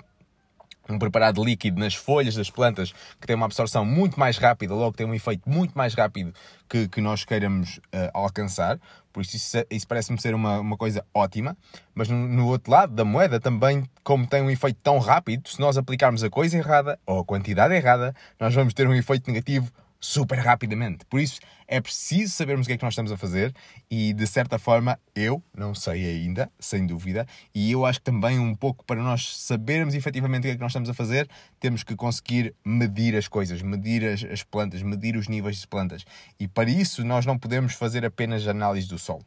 um 0.88 0.98
preparado 0.98 1.42
líquido 1.44 1.80
nas 1.80 1.94
folhas 1.94 2.34
das 2.34 2.50
plantas 2.50 2.92
que 3.20 3.26
tem 3.26 3.34
uma 3.34 3.46
absorção 3.46 3.84
muito 3.84 4.18
mais 4.18 4.38
rápida, 4.38 4.74
logo 4.74 4.96
tem 4.96 5.06
um 5.06 5.14
efeito 5.14 5.48
muito 5.48 5.76
mais 5.76 5.94
rápido 5.94 6.32
que, 6.68 6.88
que 6.88 7.00
nós 7.00 7.24
queiramos 7.24 7.78
uh, 7.78 8.10
alcançar. 8.14 8.78
Por 9.12 9.22
isso, 9.22 9.36
isso, 9.36 9.56
isso 9.70 9.88
parece-me 9.88 10.20
ser 10.20 10.34
uma, 10.34 10.60
uma 10.60 10.76
coisa 10.76 11.04
ótima. 11.12 11.56
Mas 11.94 12.08
no, 12.08 12.28
no, 12.28 12.46
outro 12.46 12.70
lado 12.70 12.94
da 12.94 13.04
moeda, 13.04 13.40
também, 13.40 13.88
como 14.04 14.26
tem 14.26 14.42
um 14.42 14.50
efeito 14.50 14.78
tão 14.82 14.98
rápido, 14.98 15.48
se 15.48 15.58
nós 15.58 15.76
aplicarmos 15.76 16.22
a 16.22 16.30
coisa 16.30 16.56
errada 16.56 16.98
ou 17.06 17.20
a 17.20 17.24
quantidade 17.24 17.74
errada, 17.74 18.14
nós 18.38 18.54
vamos 18.54 18.74
ter 18.74 18.86
um 18.86 18.94
efeito 18.94 19.28
negativo 19.30 19.72
super 20.06 20.38
rapidamente. 20.38 21.04
Por 21.06 21.18
isso 21.18 21.40
é 21.66 21.80
preciso 21.80 22.32
sabermos 22.32 22.66
o 22.66 22.68
que 22.68 22.74
é 22.74 22.76
que 22.76 22.84
nós 22.84 22.92
estamos 22.92 23.10
a 23.10 23.16
fazer 23.16 23.52
e 23.90 24.12
de 24.12 24.26
certa 24.26 24.56
forma 24.56 24.98
eu 25.14 25.42
não 25.54 25.74
sei 25.74 26.06
ainda, 26.06 26.50
sem 26.60 26.86
dúvida, 26.86 27.26
e 27.52 27.72
eu 27.72 27.84
acho 27.84 27.98
que 27.98 28.04
também 28.04 28.38
um 28.38 28.54
pouco 28.54 28.84
para 28.84 29.02
nós 29.02 29.36
sabermos 29.36 29.94
efetivamente 29.94 30.40
o 30.40 30.42
que 30.42 30.48
é 30.50 30.54
que 30.54 30.60
nós 30.60 30.70
estamos 30.70 30.88
a 30.88 30.94
fazer, 30.94 31.28
temos 31.58 31.82
que 31.82 31.96
conseguir 31.96 32.54
medir 32.64 33.16
as 33.16 33.26
coisas, 33.26 33.60
medir 33.62 34.04
as, 34.04 34.22
as 34.22 34.42
plantas, 34.44 34.80
medir 34.80 35.16
os 35.16 35.26
níveis 35.26 35.60
de 35.60 35.66
plantas. 35.66 36.04
E 36.38 36.46
para 36.46 36.70
isso 36.70 37.04
nós 37.04 37.26
não 37.26 37.36
podemos 37.36 37.74
fazer 37.74 38.04
apenas 38.04 38.46
análise 38.46 38.86
do 38.86 38.98
solo 38.98 39.26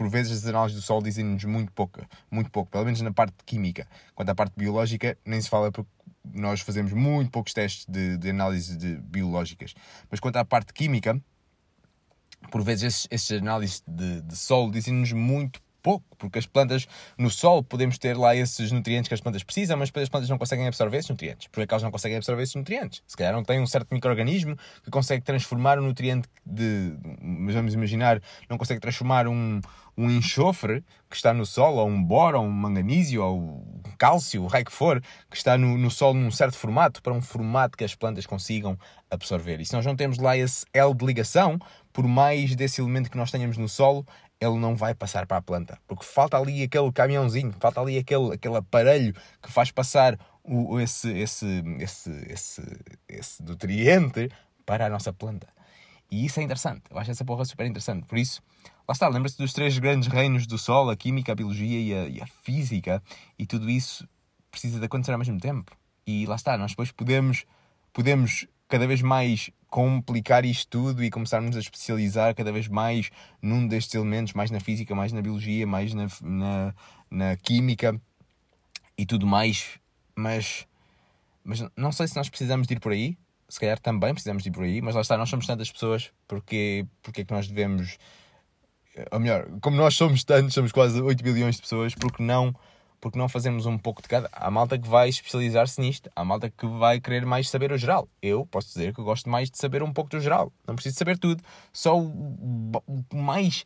por 0.00 0.08
vezes 0.08 0.32
as 0.32 0.46
análises 0.46 0.80
do 0.80 0.82
solo 0.82 1.02
dizem-nos 1.02 1.44
muito 1.44 1.70
pouco, 1.72 2.00
muito 2.30 2.50
pouco, 2.50 2.70
pelo 2.70 2.86
menos 2.86 3.02
na 3.02 3.12
parte 3.12 3.34
química. 3.44 3.86
Quanto 4.14 4.30
à 4.30 4.34
parte 4.34 4.54
biológica, 4.56 5.18
nem 5.26 5.38
se 5.38 5.50
fala 5.50 5.70
porque 5.70 5.90
nós 6.24 6.60
fazemos 6.60 6.92
muito 6.92 7.30
poucos 7.30 7.52
testes 7.52 7.86
de, 7.86 8.16
de 8.16 8.30
de 8.76 8.96
biológicas. 8.96 9.74
Mas 10.10 10.20
quanto 10.20 10.36
à 10.36 10.44
parte 10.44 10.72
química, 10.72 11.20
por 12.50 12.62
vezes 12.62 12.84
esses, 12.84 13.08
esses 13.10 13.38
análises 13.38 13.82
de, 13.86 14.22
de 14.22 14.36
solo 14.36 14.70
dizem-nos 14.70 15.12
muito 15.12 15.60
pouco, 15.82 16.04
porque 16.16 16.38
as 16.38 16.46
plantas 16.46 16.86
no 17.18 17.30
solo 17.30 17.62
podemos 17.62 17.98
ter 17.98 18.16
lá 18.16 18.34
esses 18.34 18.70
nutrientes 18.72 19.08
que 19.08 19.14
as 19.14 19.20
plantas 19.20 19.42
precisam, 19.42 19.76
mas 19.76 19.90
as 19.94 20.08
plantas 20.08 20.28
não 20.28 20.38
conseguem 20.38 20.66
absorver 20.66 20.98
esses 20.98 21.10
nutrientes. 21.10 21.48
Por 21.48 21.66
que 21.66 21.72
elas 21.72 21.82
não 21.82 21.90
conseguem 21.90 22.16
absorver 22.16 22.42
esses 22.42 22.54
nutrientes? 22.54 23.02
Se 23.06 23.16
calhar 23.16 23.32
não 23.32 23.42
têm 23.42 23.60
um 23.60 23.66
certo 23.66 23.92
microorganismo 23.92 24.56
que 24.84 24.90
consegue 24.90 25.24
transformar 25.24 25.78
o 25.78 25.82
nutriente 25.82 26.28
de. 26.44 26.94
Vamos 27.52 27.74
imaginar, 27.74 28.20
não 28.48 28.58
consegue 28.58 28.80
transformar 28.80 29.26
um, 29.26 29.60
um 29.96 30.10
enxofre 30.10 30.84
que 31.08 31.16
está 31.16 31.34
no 31.34 31.44
solo, 31.44 31.78
ou 31.78 31.88
um 31.88 32.02
boro, 32.02 32.38
ou 32.38 32.46
um 32.46 32.50
manganísio, 32.50 33.22
ou 33.22 33.38
um 33.38 33.82
cálcio, 33.98 34.44
o 34.44 34.46
raio 34.46 34.64
que 34.64 34.72
for, 34.72 35.02
que 35.28 35.36
está 35.36 35.58
no, 35.58 35.76
no 35.76 35.90
solo 35.90 36.14
num 36.14 36.30
certo 36.30 36.56
formato, 36.56 37.02
para 37.02 37.12
um 37.12 37.20
formato 37.20 37.76
que 37.76 37.84
as 37.84 37.94
plantas 37.94 38.26
consigam 38.26 38.78
absorver. 39.10 39.60
E 39.60 39.66
se 39.66 39.74
nós 39.74 39.84
não 39.84 39.96
temos 39.96 40.18
lá 40.18 40.36
esse 40.36 40.64
L 40.72 40.94
de 40.94 41.04
ligação, 41.04 41.58
por 41.92 42.06
mais 42.06 42.54
desse 42.54 42.80
elemento 42.80 43.10
que 43.10 43.16
nós 43.16 43.30
tenhamos 43.30 43.56
no 43.56 43.68
solo, 43.68 44.06
ele 44.40 44.58
não 44.58 44.74
vai 44.74 44.94
passar 44.94 45.26
para 45.26 45.36
a 45.36 45.42
planta. 45.42 45.78
Porque 45.86 46.04
falta 46.04 46.38
ali 46.38 46.62
aquele 46.62 46.90
caminhãozinho, 46.90 47.54
falta 47.60 47.80
ali 47.80 47.98
aquele, 47.98 48.32
aquele 48.34 48.56
aparelho 48.56 49.14
que 49.42 49.52
faz 49.52 49.70
passar 49.70 50.18
o, 50.42 50.80
esse, 50.80 51.10
esse, 51.12 51.62
esse, 51.78 52.10
esse, 52.28 52.62
esse 53.06 53.42
nutriente 53.42 54.30
para 54.64 54.86
a 54.86 54.88
nossa 54.88 55.12
planta. 55.12 55.46
E 56.10 56.24
isso 56.24 56.40
é 56.40 56.42
interessante. 56.42 56.82
Eu 56.90 56.98
acho 56.98 57.10
essa 57.10 57.24
porra 57.24 57.44
super 57.44 57.66
interessante. 57.66 58.06
Por 58.06 58.18
isso, 58.18 58.42
lá 58.88 58.92
está, 58.92 59.06
lembra-se 59.08 59.36
dos 59.36 59.52
três 59.52 59.78
grandes 59.78 60.08
reinos 60.08 60.46
do 60.46 60.58
Sol, 60.58 60.90
a 60.90 60.96
química, 60.96 61.32
a 61.32 61.34
biologia 61.34 61.78
e 61.78 61.94
a, 61.94 62.08
e 62.08 62.20
a, 62.22 62.26
física, 62.26 63.02
e 63.38 63.46
tudo 63.46 63.70
isso 63.70 64.08
precisa 64.50 64.80
de 64.80 64.86
acontecer 64.86 65.12
ao 65.12 65.18
mesmo 65.18 65.38
tempo. 65.38 65.76
E 66.06 66.26
lá 66.26 66.34
está, 66.34 66.56
nós 66.58 66.72
depois 66.72 66.90
podemos, 66.90 67.44
podemos 67.92 68.46
cada 68.66 68.86
vez 68.86 69.02
mais 69.02 69.50
complicar 69.70 70.44
isto 70.44 70.68
tudo 70.68 71.02
e 71.02 71.10
começarmos 71.10 71.56
a 71.56 71.60
especializar 71.60 72.34
cada 72.34 72.50
vez 72.52 72.66
mais 72.66 73.10
num 73.40 73.66
destes 73.66 73.94
elementos, 73.94 74.34
mais 74.34 74.50
na 74.50 74.58
física, 74.58 74.94
mais 74.94 75.12
na 75.12 75.22
biologia, 75.22 75.66
mais 75.66 75.94
na, 75.94 76.08
na, 76.20 76.74
na 77.08 77.36
química. 77.36 77.98
e 78.98 79.06
tudo 79.06 79.26
mais, 79.26 79.78
mas, 80.14 80.66
mas 81.44 81.64
não 81.76 81.92
sei 81.92 82.08
se 82.08 82.16
nós 82.16 82.28
precisamos 82.28 82.66
de 82.66 82.74
ir 82.74 82.80
por 82.80 82.92
aí. 82.92 83.16
Se 83.48 83.58
calhar 83.58 83.78
também 83.78 84.12
precisamos 84.12 84.42
de 84.42 84.48
ir 84.48 84.52
por 84.52 84.64
aí, 84.64 84.82
mas 84.82 84.94
lá 84.94 85.00
está, 85.00 85.16
nós 85.16 85.28
somos 85.28 85.46
tantas 85.46 85.70
pessoas, 85.70 86.12
porque, 86.28 86.86
porque 87.02 87.22
é 87.22 87.24
que 87.24 87.32
nós 87.32 87.48
devemos. 87.48 87.96
Ou 89.10 89.20
melhor, 89.20 89.48
como 89.60 89.76
nós 89.76 89.94
somos 89.94 90.22
tantos, 90.24 90.52
somos 90.52 90.72
quase 90.72 91.00
8 91.00 91.22
bilhões 91.22 91.56
de 91.56 91.62
pessoas, 91.62 91.94
porque 91.94 92.22
não 92.22 92.54
porque 93.00 93.18
não 93.18 93.28
fazemos 93.28 93.66
um 93.66 93.78
pouco 93.78 94.02
de 94.02 94.08
cada? 94.08 94.28
Há 94.32 94.50
malta 94.50 94.78
que 94.78 94.88
vai 94.88 95.08
especializar-se 95.08 95.80
nisto, 95.80 96.10
há 96.14 96.24
malta 96.24 96.50
que 96.50 96.66
vai 96.66 97.00
querer 97.00 97.24
mais 97.24 97.48
saber 97.48 97.72
o 97.72 97.78
geral. 97.78 98.08
Eu 98.20 98.44
posso 98.46 98.68
dizer 98.68 98.94
que 98.94 99.02
gosto 99.02 99.28
mais 99.28 99.50
de 99.50 99.58
saber 99.58 99.82
um 99.82 99.92
pouco 99.92 100.10
do 100.10 100.20
geral. 100.20 100.52
Não 100.66 100.74
preciso 100.74 100.96
saber 100.96 101.18
tudo, 101.18 101.42
só 101.72 101.98
o 101.98 102.84
mais. 103.14 103.64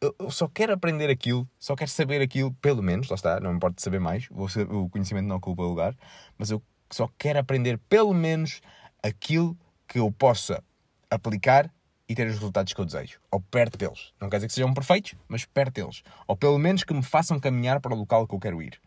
Eu 0.00 0.30
só 0.30 0.48
quero 0.48 0.72
aprender 0.72 1.10
aquilo, 1.10 1.48
só 1.58 1.76
quero 1.76 1.90
saber 1.90 2.22
aquilo, 2.22 2.52
pelo 2.54 2.82
menos, 2.82 3.08
lá 3.08 3.14
está, 3.14 3.38
não 3.40 3.50
me 3.50 3.56
importa 3.56 3.82
saber 3.82 4.00
mais, 4.00 4.28
o 4.30 4.88
conhecimento 4.88 5.26
não 5.26 5.36
ocupa 5.36 5.62
lugar, 5.62 5.94
mas 6.38 6.50
eu 6.50 6.62
só 6.90 7.08
quero 7.18 7.38
aprender 7.38 7.78
pelo 7.88 8.14
menos 8.14 8.60
aquilo 9.02 9.56
que 9.86 9.98
eu 9.98 10.10
possa 10.10 10.62
aplicar 11.10 11.70
e 12.10 12.14
ter 12.16 12.26
os 12.26 12.34
resultados 12.34 12.72
que 12.72 12.80
eu 12.80 12.84
desejo, 12.84 13.20
ou 13.30 13.40
perto 13.40 13.78
deles. 13.78 14.12
Não 14.20 14.28
quer 14.28 14.38
dizer 14.38 14.48
que 14.48 14.54
sejam 14.54 14.74
perfeitos, 14.74 15.14
mas 15.28 15.44
perto 15.44 15.74
deles. 15.74 16.02
Ou 16.26 16.36
pelo 16.36 16.58
menos 16.58 16.82
que 16.82 16.92
me 16.92 17.04
façam 17.04 17.38
caminhar 17.38 17.80
para 17.80 17.94
o 17.94 17.96
local 17.96 18.26
que 18.26 18.34
eu 18.34 18.40
quero 18.40 18.60
ir. 18.60 18.80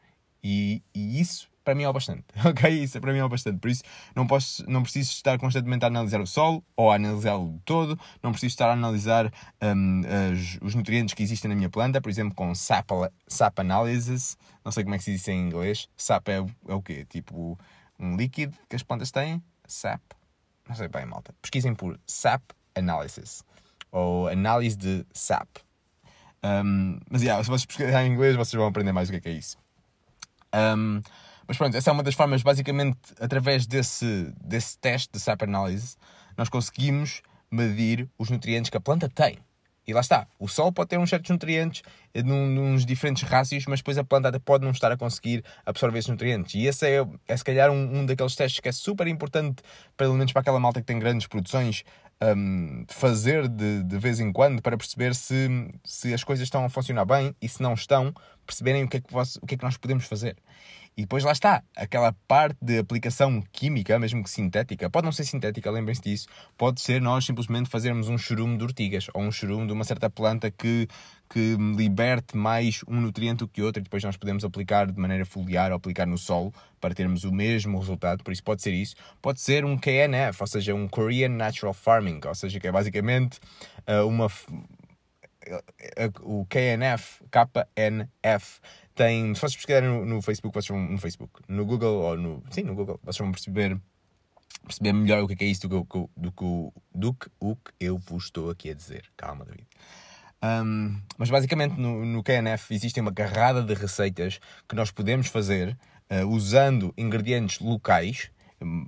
E, 0.44 0.84
e 0.94 1.22
isso 1.22 1.50
para 1.64 1.74
mim 1.74 1.84
é 1.84 1.90
o 1.90 1.94
bastante. 1.94 2.26
Ok? 2.46 2.70
Isso 2.70 3.00
para 3.00 3.14
mim 3.14 3.20
é 3.20 3.24
o 3.24 3.30
bastante. 3.30 3.60
Por 3.60 3.70
isso, 3.70 3.82
não, 4.14 4.28
posso, 4.28 4.70
não 4.70 4.84
preciso 4.84 5.12
estar 5.12 5.40
constantemente 5.40 5.86
a 5.86 5.88
analisar 5.88 6.20
o 6.20 6.28
solo 6.28 6.62
ou 6.76 6.92
a 6.92 6.96
analisá-lo 6.96 7.62
todo. 7.64 7.98
Não 8.22 8.32
preciso 8.32 8.52
estar 8.52 8.68
a 8.68 8.74
analisar 8.74 9.32
um, 9.62 10.02
as, 10.34 10.58
os 10.62 10.76
nutrientes 10.76 11.14
que 11.14 11.24
existem 11.24 11.48
na 11.48 11.56
minha 11.56 11.70
planta, 11.70 12.02
por 12.02 12.10
exemplo, 12.10 12.36
com 12.36 12.54
SAP, 12.54 12.90
SAP 13.26 13.60
Analysis. 13.60 14.38
Não 14.66 14.72
sei 14.74 14.84
como 14.84 14.96
é 14.96 14.98
que 14.98 15.06
se 15.06 15.14
diz 15.14 15.26
em 15.30 15.48
inglês. 15.48 15.88
SAP 15.96 16.28
é, 16.28 16.46
é 16.68 16.74
o 16.74 16.82
quê? 16.82 17.06
Tipo 17.06 17.58
um 17.98 18.18
líquido 18.18 18.58
que 18.68 18.76
as 18.76 18.84
plantas 18.84 19.12
têm? 19.12 19.42
SAP? 19.66 20.02
Não 20.68 20.76
sei 20.76 20.90
bem, 20.90 21.06
malta. 21.06 21.34
Pesquisem 21.42 21.74
por 21.74 21.98
SAP 22.06 22.42
Analysis 22.76 23.44
ou 23.92 24.28
análise 24.28 24.76
de 24.76 25.06
SAP. 25.14 25.58
Um, 26.44 27.00
mas 27.10 27.22
yeah, 27.22 27.42
se 27.44 27.50
vocês 27.50 27.66
pesquisarem 27.66 28.12
em 28.12 28.14
inglês, 28.14 28.36
vocês 28.36 28.58
vão 28.58 28.68
aprender 28.68 28.92
mais 28.92 29.08
o 29.08 29.12
que 29.12 29.18
é, 29.18 29.22
que 29.22 29.30
é 29.30 29.34
isso. 29.34 29.58
Um, 30.54 31.02
mas 31.48 31.58
pronto, 31.58 31.76
essa 31.76 31.90
é 31.90 31.94
uma 31.94 32.04
das 32.04 32.16
formas, 32.16 32.42
basicamente, 32.42 32.98
através 33.20 33.66
desse, 33.66 34.34
desse 34.42 34.78
teste 34.78 35.10
de 35.14 35.20
SAP 35.20 35.44
Analysis, 35.44 35.98
nós 36.38 36.50
conseguimos 36.50 37.22
medir 37.52 38.10
os 38.18 38.30
nutrientes 38.30 38.70
que 38.70 38.78
a 38.78 38.82
planta 38.82 39.08
tem. 39.08 39.38
E 39.86 39.94
lá 39.94 40.00
está, 40.00 40.26
o 40.40 40.48
sol 40.48 40.72
pode 40.72 40.90
ter 40.90 40.98
uns 40.98 41.10
certos 41.10 41.30
nutrientes 41.30 41.84
num, 42.24 42.72
nos 42.72 42.86
diferentes 42.86 43.24
rácios, 43.24 43.66
mas 43.66 43.80
depois 43.80 43.98
a 43.98 44.04
planta 44.04 44.40
pode 44.40 44.64
não 44.64 44.72
estar 44.72 44.90
a 44.90 44.96
conseguir 44.96 45.44
absorver 45.66 46.00
esses 46.00 46.10
nutrientes. 46.10 46.56
E 46.56 46.66
esse 46.66 46.88
é, 46.88 47.06
é 47.28 47.36
se 47.36 47.44
calhar 47.44 47.70
um, 47.70 48.00
um 48.00 48.06
daqueles 48.06 48.34
testes 48.34 48.62
que 48.62 48.70
é 48.70 48.72
super 48.72 49.08
importante, 49.08 49.62
pelo 49.98 50.14
menos 50.14 50.32
para 50.32 50.40
aquela 50.40 50.60
malta 50.60 50.80
que 50.80 50.88
tem 50.88 50.98
grandes 50.98 51.28
produções, 51.28 51.84
um, 52.36 52.86
fazer 52.88 53.48
de, 53.48 53.84
de 53.84 53.98
vez 53.98 54.20
em 54.20 54.32
quando 54.32 54.62
para 54.62 54.78
perceber 54.78 55.14
se, 55.16 55.50
se 55.84 56.14
as 56.14 56.24
coisas 56.24 56.44
estão 56.44 56.64
a 56.64 56.70
funcionar 56.70 57.06
bem 57.06 57.36
e 57.42 57.50
se 57.50 57.62
não 57.62 57.74
estão, 57.74 58.14
perceberem 58.46 58.84
o 58.84 58.88
que 58.88 58.98
é 58.98 59.02
que, 59.02 59.12
vos, 59.12 59.38
o 59.38 59.46
que, 59.46 59.56
é 59.56 59.58
que 59.58 59.64
nós 59.64 59.78
podemos 59.78 60.06
fazer. 60.06 60.38
E 60.96 61.02
depois 61.02 61.24
lá 61.24 61.32
está, 61.32 61.64
aquela 61.76 62.14
parte 62.28 62.58
de 62.62 62.78
aplicação 62.78 63.44
química, 63.52 63.98
mesmo 63.98 64.24
que 64.24 64.30
sintética, 64.30 64.90
pode 64.90 65.06
não 65.06 65.12
ser 65.12 65.24
sintética, 65.24 65.72
lembrem-se 65.72 66.02
disso, 66.02 66.28
pode 66.56 66.82
ser 66.82 67.02
nós 67.02 67.26
simplesmente 67.26 67.68
fazermos 67.68 68.10
um 68.10 68.18
churume 68.18 68.58
de 68.58 68.64
ortigas 68.64 69.08
ou 69.14 69.24
um 69.24 69.32
churume 69.32 69.66
de 69.66 69.74
uma 69.74 69.84
certa 69.84 70.08
planta 70.08 70.52
que, 70.52 70.88
que 71.28 71.58
liberte 71.76 72.38
mais 72.38 72.82
um 72.88 73.02
nutriente 73.02 73.40
do 73.40 73.48
que 73.48 73.64
outro 73.64 73.82
e 73.82 73.84
depois 73.84 74.04
nós 74.04 74.16
podemos 74.18 74.44
aplicar 74.44 74.92
de 74.92 75.00
maneira 75.00 75.26
foliar 75.26 75.72
ou 75.72 75.78
aplicar 75.78 76.06
no 76.06 76.18
solo 76.18 76.54
para 76.80 76.94
termos 76.94 77.24
o 77.24 77.32
mesmo 77.32 77.80
resultado. 77.80 78.24
Por 78.24 78.32
isso 78.32 78.44
pode 78.44 78.62
ser 78.62 78.74
isso. 78.74 78.96
Pode 79.20 79.42
ser 79.42 79.66
um 79.66 79.76
KNF, 79.76 80.42
ou 80.42 80.48
seja, 80.48 80.76
um 80.76 80.88
Korean 80.88 81.30
Natural 81.30 81.74
Farming, 81.74 82.20
ou 82.24 82.36
seja, 82.36 82.60
que 82.60 82.68
é 82.68 82.72
basicamente 82.72 83.40
uh, 83.88 84.06
uma 84.08 84.30
o 86.22 86.46
KNF, 86.46 87.24
KNF, 87.30 88.60
tem. 88.94 89.34
Se 89.34 89.42
vocês 89.42 89.56
pesquisarem 89.56 89.90
no, 89.90 90.06
no, 90.06 90.22
Facebook, 90.22 90.54
vocês 90.54 90.68
vão. 90.68 90.90
No 90.90 90.98
Facebook, 90.98 91.42
no 91.48 91.66
Google 91.66 91.96
ou 91.96 92.18
no. 92.18 92.44
Sim, 92.50 92.64
no 92.64 92.76
Google, 92.76 93.00
vocês 93.04 93.18
vão 93.18 93.32
perceber. 93.32 93.80
Perceber 94.64 94.94
melhor 94.94 95.24
o 95.24 95.28
que 95.28 95.44
é, 95.44 95.48
é 95.48 95.50
isso 95.50 95.68
do 95.68 95.84
que, 95.84 96.06
do, 96.16 96.32
que, 96.32 96.46
do 96.96 97.14
que 97.14 97.28
o 97.40 97.56
que 97.56 97.72
eu 97.80 97.98
vos 97.98 98.26
estou 98.26 98.50
aqui 98.50 98.70
a 98.70 98.74
dizer. 98.74 99.04
Calma, 99.18 99.44
David. 99.44 99.68
Um, 100.44 101.02
mas 101.18 101.30
basicamente 101.30 101.80
no, 101.80 102.06
no 102.06 102.22
KNF 102.22 102.74
existem 102.74 103.02
uma 103.02 103.14
carrada 103.14 103.64
de 103.64 103.74
receitas 103.74 104.40
que 104.68 104.76
nós 104.76 104.92
podemos 104.92 105.28
fazer 105.28 105.78
uh, 106.12 106.28
usando 106.28 106.94
ingredientes 106.98 107.60
locais. 107.60 108.30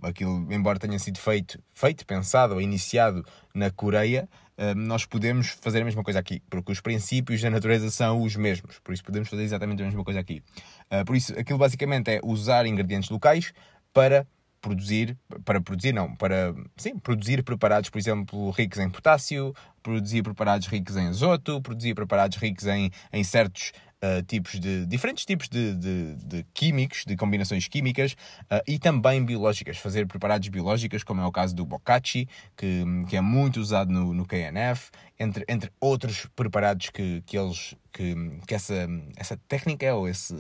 Aquilo, 0.03 0.47
embora 0.53 0.79
tenha 0.79 0.97
sido 0.99 1.17
feito, 1.17 1.61
feito, 1.73 2.05
pensado 2.05 2.53
ou 2.53 2.61
iniciado 2.61 3.25
na 3.53 3.69
Coreia, 3.69 4.29
nós 4.75 5.05
podemos 5.05 5.49
fazer 5.61 5.81
a 5.81 5.85
mesma 5.85 6.03
coisa 6.03 6.19
aqui, 6.19 6.41
porque 6.49 6.71
os 6.71 6.79
princípios 6.79 7.41
da 7.41 7.49
natureza 7.49 7.89
são 7.91 8.21
os 8.21 8.35
mesmos, 8.35 8.79
por 8.79 8.93
isso 8.93 9.03
podemos 9.03 9.27
fazer 9.27 9.43
exatamente 9.43 9.81
a 9.81 9.85
mesma 9.85 10.03
coisa 10.03 10.19
aqui. 10.19 10.41
Ah, 10.89 11.03
por 11.03 11.15
isso, 11.15 11.37
aquilo 11.37 11.59
basicamente 11.59 12.09
é 12.09 12.19
usar 12.23 12.65
ingredientes 12.65 13.09
locais 13.09 13.53
para 13.93 14.25
produzir, 14.65 15.15
para 15.43 15.61
produzir 15.61 15.93
não, 15.93 16.15
para, 16.15 16.55
sim, 16.75 16.97
produzir 16.97 17.43
preparados, 17.43 17.89
por 17.89 17.99
exemplo, 17.99 18.49
ricos 18.49 18.79
em 18.79 18.89
potássio, 18.89 19.53
produzir 19.83 20.23
preparados 20.23 20.65
ricos 20.67 20.97
em 20.97 21.07
azoto, 21.07 21.61
produzir 21.61 21.93
preparados 21.93 22.37
ricos 22.37 22.65
em, 22.65 22.89
em 23.13 23.23
certos 23.23 23.71
uh, 24.03 24.21
tipos 24.23 24.59
de 24.59 24.85
diferentes 24.85 25.25
tipos 25.25 25.47
de, 25.47 25.73
de, 25.75 26.15
de 26.15 26.45
químicos, 26.53 27.03
de 27.05 27.15
combinações 27.15 27.67
químicas 27.67 28.13
uh, 28.43 28.61
e 28.67 28.79
também 28.79 29.23
biológicas, 29.23 29.77
fazer 29.77 30.07
preparados 30.07 30.47
biológicos, 30.47 31.03
como 31.03 31.21
é 31.21 31.25
o 31.25 31.31
caso 31.31 31.55
do 31.55 31.65
bokashi, 31.65 32.27
que, 32.55 32.83
que 33.09 33.15
é 33.17 33.21
muito 33.21 33.59
usado 33.59 33.91
no, 33.91 34.13
no 34.13 34.25
KNF, 34.25 34.91
entre, 35.19 35.45
entre 35.47 35.71
outros 35.79 36.27
preparados 36.35 36.89
que, 36.89 37.21
que 37.25 37.37
eles 37.37 37.75
que, 37.91 38.13
que 38.45 38.53
essa, 38.53 38.87
essa 39.15 39.37
técnica 39.47 39.93
ou 39.95 40.07
esse 40.07 40.35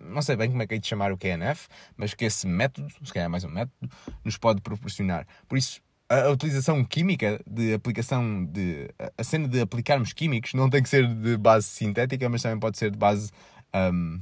não 0.00 0.22
sei 0.22 0.36
bem 0.36 0.48
como 0.48 0.62
é 0.62 0.66
que 0.66 0.74
é 0.74 0.78
de 0.78 0.86
chamar 0.86 1.12
o 1.12 1.18
KNF, 1.18 1.68
mas 1.96 2.14
que 2.14 2.24
esse 2.24 2.46
método, 2.46 2.88
se 3.04 3.12
calhar 3.12 3.26
é 3.26 3.28
mais 3.28 3.44
um 3.44 3.50
método, 3.50 3.90
nos 4.24 4.38
pode 4.38 4.60
proporcionar. 4.60 5.26
Por 5.48 5.58
isso, 5.58 5.80
a, 6.08 6.30
utilização 6.30 6.84
química 6.84 7.40
de 7.46 7.74
aplicação 7.74 8.44
de 8.44 8.88
a 9.16 9.24
cena 9.24 9.46
de 9.46 9.60
aplicarmos 9.60 10.12
químicos 10.12 10.54
não 10.54 10.70
tem 10.70 10.82
que 10.82 10.88
ser 10.88 11.06
de 11.06 11.36
base 11.36 11.66
sintética, 11.66 12.28
mas 12.28 12.42
também 12.42 12.58
pode 12.58 12.78
ser 12.78 12.90
de 12.90 12.98
base 12.98 13.30
um, 13.74 14.20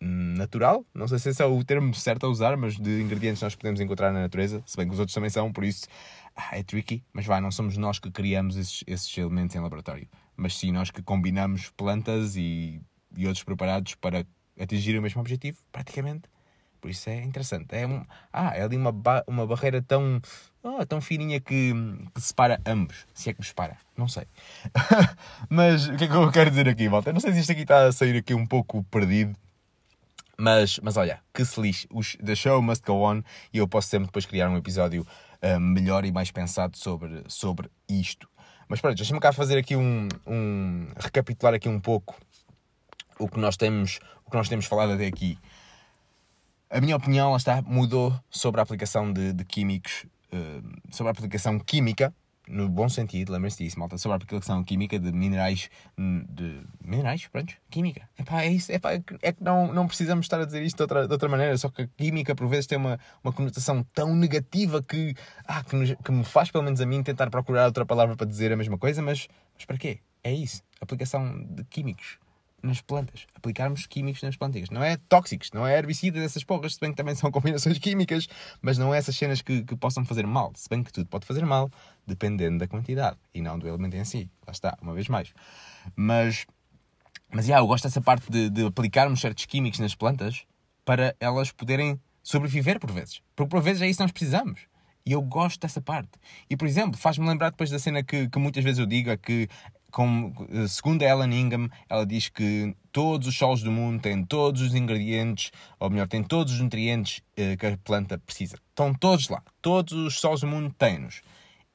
natural. 0.00 0.84
Não 0.94 1.06
sei 1.08 1.18
se 1.18 1.30
esse 1.30 1.42
é 1.42 1.46
o 1.46 1.62
termo 1.64 1.94
certo 1.94 2.26
a 2.26 2.28
usar, 2.28 2.56
mas 2.56 2.76
de 2.76 3.00
ingredientes 3.00 3.42
nós 3.42 3.54
podemos 3.54 3.80
encontrar 3.80 4.12
na 4.12 4.20
natureza, 4.20 4.62
se 4.66 4.76
bem 4.76 4.86
que 4.86 4.92
os 4.92 4.98
outros 4.98 5.14
também 5.14 5.30
são, 5.30 5.52
por 5.52 5.64
isso 5.64 5.86
ah, 6.34 6.58
é 6.58 6.62
tricky, 6.62 7.02
mas 7.12 7.26
vai, 7.26 7.40
não 7.40 7.50
somos 7.50 7.76
nós 7.76 7.98
que 7.98 8.10
criamos 8.10 8.56
esses, 8.56 8.84
esses 8.86 9.16
elementos 9.18 9.54
em 9.54 9.60
laboratório, 9.60 10.08
mas 10.36 10.56
sim 10.56 10.72
nós 10.72 10.90
que 10.90 11.02
combinamos 11.02 11.70
plantas 11.76 12.36
e, 12.36 12.80
e 13.16 13.26
outros 13.26 13.44
preparados 13.44 13.94
para 13.94 14.26
atingir 14.58 14.98
o 14.98 15.02
mesmo 15.02 15.20
objetivo, 15.20 15.58
praticamente. 15.72 16.28
Por 16.80 16.90
isso 16.90 17.10
é 17.10 17.22
interessante. 17.22 17.74
É, 17.74 17.86
um, 17.86 18.04
ah, 18.32 18.56
é 18.56 18.62
ali 18.62 18.76
uma, 18.76 18.92
ba 18.92 19.22
uma 19.26 19.46
barreira 19.46 19.82
tão, 19.82 20.20
oh, 20.62 20.84
tão 20.86 21.00
fininha 21.00 21.40
que, 21.40 21.72
que 22.14 22.20
separa 22.20 22.60
ambos. 22.66 23.06
Se 23.12 23.30
é 23.30 23.32
que 23.32 23.40
nos 23.40 23.48
separa. 23.48 23.76
Não 23.96 24.08
sei. 24.08 24.24
mas 25.48 25.88
o 25.88 25.96
que 25.96 26.04
é 26.04 26.08
que 26.08 26.14
eu 26.14 26.30
quero 26.32 26.50
dizer 26.50 26.68
aqui, 26.68 26.88
volta? 26.88 27.12
Não 27.12 27.20
sei 27.20 27.32
se 27.32 27.40
isto 27.40 27.52
aqui 27.52 27.62
está 27.62 27.86
a 27.86 27.92
sair 27.92 28.16
aqui 28.16 28.34
um 28.34 28.46
pouco 28.46 28.82
perdido. 28.84 29.36
Mas, 30.38 30.80
mas 30.82 30.96
olha, 30.96 31.20
que 31.34 31.44
se 31.44 31.60
lixe. 31.60 31.86
Os, 31.92 32.16
the 32.16 32.34
show 32.34 32.62
must 32.62 32.82
go 32.86 33.02
on. 33.06 33.22
E 33.52 33.58
eu 33.58 33.68
posso 33.68 33.88
sempre 33.88 34.06
depois 34.06 34.24
criar 34.24 34.48
um 34.48 34.56
episódio 34.56 35.06
uh, 35.42 35.60
melhor 35.60 36.04
e 36.06 36.12
mais 36.12 36.30
pensado 36.30 36.78
sobre, 36.78 37.22
sobre 37.28 37.70
isto. 37.88 38.26
Mas 38.66 38.80
pronto, 38.80 38.96
deixa-me 38.96 39.20
cá 39.20 39.32
fazer 39.32 39.58
aqui 39.58 39.76
um, 39.76 40.08
um. 40.26 40.88
recapitular 40.96 41.52
aqui 41.52 41.68
um 41.68 41.80
pouco 41.80 42.16
o 43.18 43.28
que 43.28 43.38
nós 43.38 43.56
temos, 43.56 43.98
o 44.24 44.30
que 44.30 44.36
nós 44.36 44.48
temos 44.48 44.64
falado 44.64 44.92
até 44.92 45.06
aqui. 45.06 45.36
A 46.70 46.80
minha 46.80 46.94
opinião, 46.94 47.32
lá 47.32 47.36
está, 47.36 47.60
mudou 47.62 48.14
sobre 48.30 48.60
a 48.60 48.62
aplicação 48.62 49.12
de, 49.12 49.32
de 49.32 49.44
químicos, 49.44 50.06
uh, 50.32 50.94
sobre 50.94 51.08
a 51.08 51.10
aplicação 51.10 51.58
química, 51.58 52.14
no 52.46 52.68
bom 52.68 52.88
sentido, 52.88 53.32
lembrem-se 53.32 53.64
disso, 53.64 53.76
malta, 53.76 53.98
sobre 53.98 54.14
a 54.14 54.16
aplicação 54.16 54.62
química 54.62 54.96
de 54.96 55.10
minerais, 55.10 55.68
hum, 55.98 56.24
de 56.28 56.62
minerais, 56.80 57.26
pronto, 57.26 57.52
química. 57.68 58.08
Epá, 58.16 58.42
é 58.42 58.52
isso, 58.52 58.70
epá, 58.70 58.92
é 58.92 59.32
que 59.32 59.42
não, 59.42 59.74
não 59.74 59.88
precisamos 59.88 60.26
estar 60.26 60.40
a 60.40 60.44
dizer 60.44 60.62
isto 60.62 60.76
de 60.76 60.82
outra, 60.82 61.08
de 61.08 61.12
outra 61.12 61.28
maneira, 61.28 61.58
só 61.58 61.68
que 61.68 61.82
a 61.82 61.88
química 61.88 62.36
por 62.36 62.46
vezes 62.46 62.68
tem 62.68 62.78
uma, 62.78 63.00
uma 63.24 63.32
conotação 63.32 63.84
tão 63.92 64.14
negativa 64.14 64.80
que, 64.80 65.12
ah, 65.44 65.64
que, 65.64 65.74
nos, 65.74 65.92
que 66.04 66.12
me 66.12 66.22
faz, 66.22 66.52
pelo 66.52 66.62
menos 66.62 66.80
a 66.80 66.86
mim, 66.86 67.02
tentar 67.02 67.30
procurar 67.30 67.66
outra 67.66 67.84
palavra 67.84 68.14
para 68.14 68.28
dizer 68.28 68.52
a 68.52 68.56
mesma 68.56 68.78
coisa, 68.78 69.02
mas, 69.02 69.26
mas 69.56 69.64
para 69.64 69.76
quê? 69.76 69.98
É 70.22 70.32
isso, 70.32 70.62
aplicação 70.80 71.44
de 71.50 71.64
químicos 71.64 72.20
nas 72.62 72.80
plantas. 72.80 73.26
Aplicarmos 73.34 73.86
químicos 73.86 74.22
nas 74.22 74.36
plantas. 74.36 74.70
Não 74.70 74.82
é 74.82 74.96
tóxicos, 74.96 75.50
não 75.52 75.66
é 75.66 75.76
herbicidas, 75.76 76.22
essas 76.22 76.44
porras, 76.44 76.74
se 76.74 76.80
bem 76.80 76.90
que 76.90 76.96
também 76.96 77.14
são 77.14 77.30
combinações 77.32 77.78
químicas, 77.78 78.28
mas 78.60 78.78
não 78.78 78.94
é 78.94 78.98
essas 78.98 79.16
cenas 79.16 79.42
que, 79.42 79.62
que 79.62 79.76
possam 79.76 80.04
fazer 80.04 80.26
mal. 80.26 80.52
Se 80.54 80.68
bem 80.68 80.82
que 80.82 80.92
tudo 80.92 81.06
pode 81.08 81.26
fazer 81.26 81.44
mal, 81.44 81.70
dependendo 82.06 82.58
da 82.58 82.68
quantidade 82.68 83.16
e 83.34 83.40
não 83.40 83.58
do 83.58 83.68
elemento 83.68 83.96
em 83.96 84.04
si. 84.04 84.30
Lá 84.46 84.52
está, 84.52 84.78
uma 84.80 84.94
vez 84.94 85.08
mais. 85.08 85.32
Mas, 85.96 86.46
mas 87.32 87.46
yeah, 87.46 87.62
eu 87.62 87.66
gosto 87.66 87.84
dessa 87.84 88.00
parte 88.00 88.30
de, 88.30 88.50
de 88.50 88.66
aplicarmos 88.66 89.20
certos 89.20 89.46
químicos 89.46 89.78
nas 89.78 89.94
plantas 89.94 90.44
para 90.84 91.14
elas 91.20 91.52
poderem 91.52 92.00
sobreviver 92.22 92.78
por 92.78 92.90
vezes. 92.90 93.22
Porque 93.34 93.50
por 93.50 93.62
vezes 93.62 93.82
é 93.82 93.88
isso 93.88 93.98
que 93.98 94.04
nós 94.04 94.12
precisamos. 94.12 94.70
E 95.04 95.12
eu 95.12 95.22
gosto 95.22 95.60
dessa 95.60 95.80
parte. 95.80 96.10
E, 96.48 96.56
por 96.56 96.68
exemplo, 96.68 96.98
faz-me 96.98 97.26
lembrar 97.26 97.50
depois 97.50 97.70
da 97.70 97.78
cena 97.78 98.02
que, 98.02 98.28
que 98.28 98.38
muitas 98.38 98.62
vezes 98.62 98.78
eu 98.78 98.86
digo, 98.86 99.10
é 99.10 99.16
que, 99.16 99.48
como, 99.90 100.34
segundo 100.68 101.02
a 101.02 101.06
Ellen 101.06 101.32
Ingham, 101.32 101.68
ela 101.88 102.06
diz 102.06 102.28
que 102.28 102.74
todos 102.92 103.28
os 103.28 103.36
solos 103.36 103.62
do 103.62 103.70
mundo 103.70 104.00
têm 104.00 104.24
todos 104.24 104.62
os 104.62 104.74
ingredientes, 104.74 105.50
ou 105.78 105.90
melhor, 105.90 106.08
têm 106.08 106.22
todos 106.22 106.54
os 106.54 106.60
nutrientes 106.60 107.22
eh, 107.36 107.56
que 107.56 107.66
a 107.66 107.76
planta 107.78 108.18
precisa. 108.18 108.56
Estão 108.68 108.94
todos 108.94 109.28
lá. 109.28 109.42
Todos 109.60 109.92
os 109.92 110.18
solos 110.18 110.40
do 110.40 110.46
mundo 110.46 110.74
têm-nos. 110.78 111.22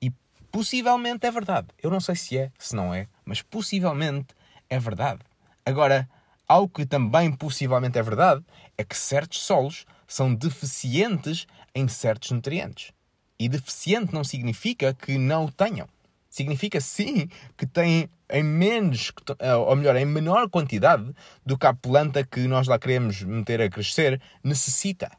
E 0.01 0.11
possivelmente 0.51 1.25
é 1.25 1.31
verdade. 1.31 1.67
Eu 1.81 1.89
não 1.89 1.99
sei 1.99 2.15
se 2.15 2.37
é, 2.37 2.51
se 2.57 2.75
não 2.75 2.93
é, 2.93 3.07
mas 3.23 3.41
possivelmente 3.41 4.35
é 4.69 4.79
verdade. 4.79 5.21
Agora, 5.65 6.09
algo 6.47 6.69
que 6.69 6.85
também 6.85 7.31
possivelmente 7.31 7.97
é 7.97 8.03
verdade 8.03 8.43
é 8.77 8.83
que 8.83 8.97
certos 8.97 9.39
solos 9.39 9.85
são 10.07 10.33
deficientes 10.33 11.47
em 11.73 11.87
certos 11.87 12.31
nutrientes. 12.31 12.91
E 13.37 13.49
deficiente 13.49 14.13
não 14.13 14.23
significa 14.23 14.93
que 14.93 15.17
não 15.17 15.45
o 15.45 15.51
tenham. 15.51 15.87
Significa 16.35 16.81
sim 16.81 17.29
que 17.55 17.65
têm 17.65 18.09
em 18.29 18.43
menos, 18.43 19.13
eh, 19.39 19.55
ou 19.55 19.73
melhor, 19.73 19.95
em 19.95 20.03
menor 20.03 20.49
quantidade 20.49 21.15
do 21.45 21.57
que 21.57 21.65
a 21.65 21.73
planta 21.73 22.25
que 22.25 22.41
nós 22.41 22.67
lá 22.67 22.77
queremos 22.77 23.21
meter 23.23 23.61
a 23.61 23.69
crescer 23.69 24.21
necessita. 24.43 25.09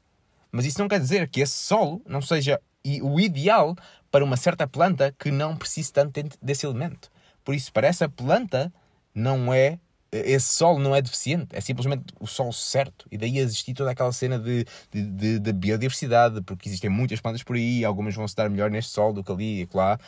Mas 0.52 0.66
isso 0.66 0.78
não 0.78 0.86
quer 0.86 1.00
dizer 1.00 1.26
que 1.30 1.40
esse 1.40 1.54
solo 1.54 2.02
não 2.06 2.20
seja 2.20 2.60
o 3.02 3.18
ideal 3.18 3.74
para 4.10 4.22
uma 4.22 4.36
certa 4.36 4.66
planta 4.66 5.10
que 5.18 5.30
não 5.30 5.56
precise 5.56 5.90
tanto 5.90 6.20
desse 6.42 6.66
elemento. 6.66 7.10
Por 7.42 7.54
isso, 7.54 7.72
para 7.72 7.86
essa 7.86 8.10
planta, 8.10 8.70
não 9.14 9.54
é 9.54 9.78
esse 10.12 10.54
solo 10.54 10.78
não 10.78 10.94
é 10.94 11.02
deficiente, 11.02 11.48
é 11.52 11.60
simplesmente 11.60 12.04
o 12.20 12.26
solo 12.26 12.52
certo. 12.52 13.06
E 13.10 13.18
daí 13.18 13.38
existir 13.38 13.74
toda 13.74 13.90
aquela 13.90 14.12
cena 14.12 14.38
de, 14.38 14.64
de, 14.90 15.02
de, 15.02 15.38
de, 15.38 15.52
biodiversidade, 15.52 16.40
porque 16.42 16.68
existem 16.68 16.88
muitas 16.88 17.20
plantas 17.20 17.42
por 17.42 17.56
aí, 17.56 17.84
algumas 17.84 18.14
vão 18.14 18.26
se 18.26 18.36
dar 18.36 18.48
melhor 18.48 18.70
neste 18.70 18.92
solo 18.92 19.14
do 19.14 19.24
que 19.24 19.32
ali 19.32 19.62
e 19.62 19.68
lá. 19.74 19.98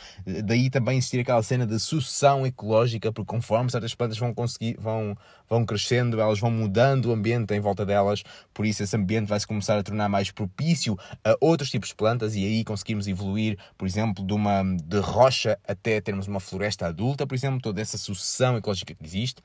Daí 0.45 0.69
também 0.69 0.97
existir 0.97 1.19
aquela 1.19 1.43
cena 1.43 1.65
de 1.65 1.79
sucessão 1.79 2.45
ecológica, 2.45 3.11
porque 3.11 3.29
conforme 3.29 3.69
certas 3.69 3.93
plantas 3.93 4.17
vão 4.17 4.33
conseguir, 4.33 4.77
vão, 4.79 5.17
vão 5.49 5.65
crescendo, 5.65 6.19
elas 6.19 6.39
vão 6.39 6.51
mudando 6.51 7.07
o 7.07 7.11
ambiente 7.11 7.53
em 7.53 7.59
volta 7.59 7.85
delas, 7.85 8.23
por 8.53 8.65
isso 8.65 8.83
esse 8.83 8.95
ambiente 8.95 9.27
vai 9.27 9.39
se 9.39 9.47
começar 9.47 9.77
a 9.77 9.83
tornar 9.83 10.07
mais 10.07 10.31
propício 10.31 10.97
a 11.23 11.35
outros 11.41 11.69
tipos 11.69 11.89
de 11.89 11.95
plantas 11.95 12.35
e 12.35 12.45
aí 12.45 12.63
conseguirmos 12.63 13.07
evoluir, 13.07 13.57
por 13.77 13.87
exemplo, 13.87 14.25
de 14.25 14.33
uma 14.33 14.63
de 14.63 14.99
rocha 14.99 15.57
até 15.67 15.99
termos 15.99 16.27
uma 16.27 16.39
floresta 16.39 16.87
adulta, 16.87 17.27
por 17.27 17.35
exemplo, 17.35 17.59
toda 17.61 17.81
essa 17.81 17.97
sucessão 17.97 18.57
ecológica 18.57 18.93
que 18.93 19.05
existe. 19.05 19.41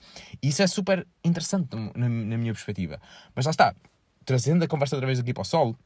Isso 0.48 0.62
é 0.62 0.66
super 0.66 1.06
interessante 1.24 1.74
na, 1.74 2.08
na 2.08 2.36
minha 2.36 2.52
perspectiva. 2.52 3.00
Mas 3.34 3.46
lá 3.46 3.50
está, 3.50 3.74
trazendo 4.26 4.62
a 4.62 4.68
conversa 4.68 4.94
outra 4.94 5.06
vez 5.06 5.18
aqui 5.18 5.32
para 5.32 5.40
o 5.40 5.44
solo 5.44 5.78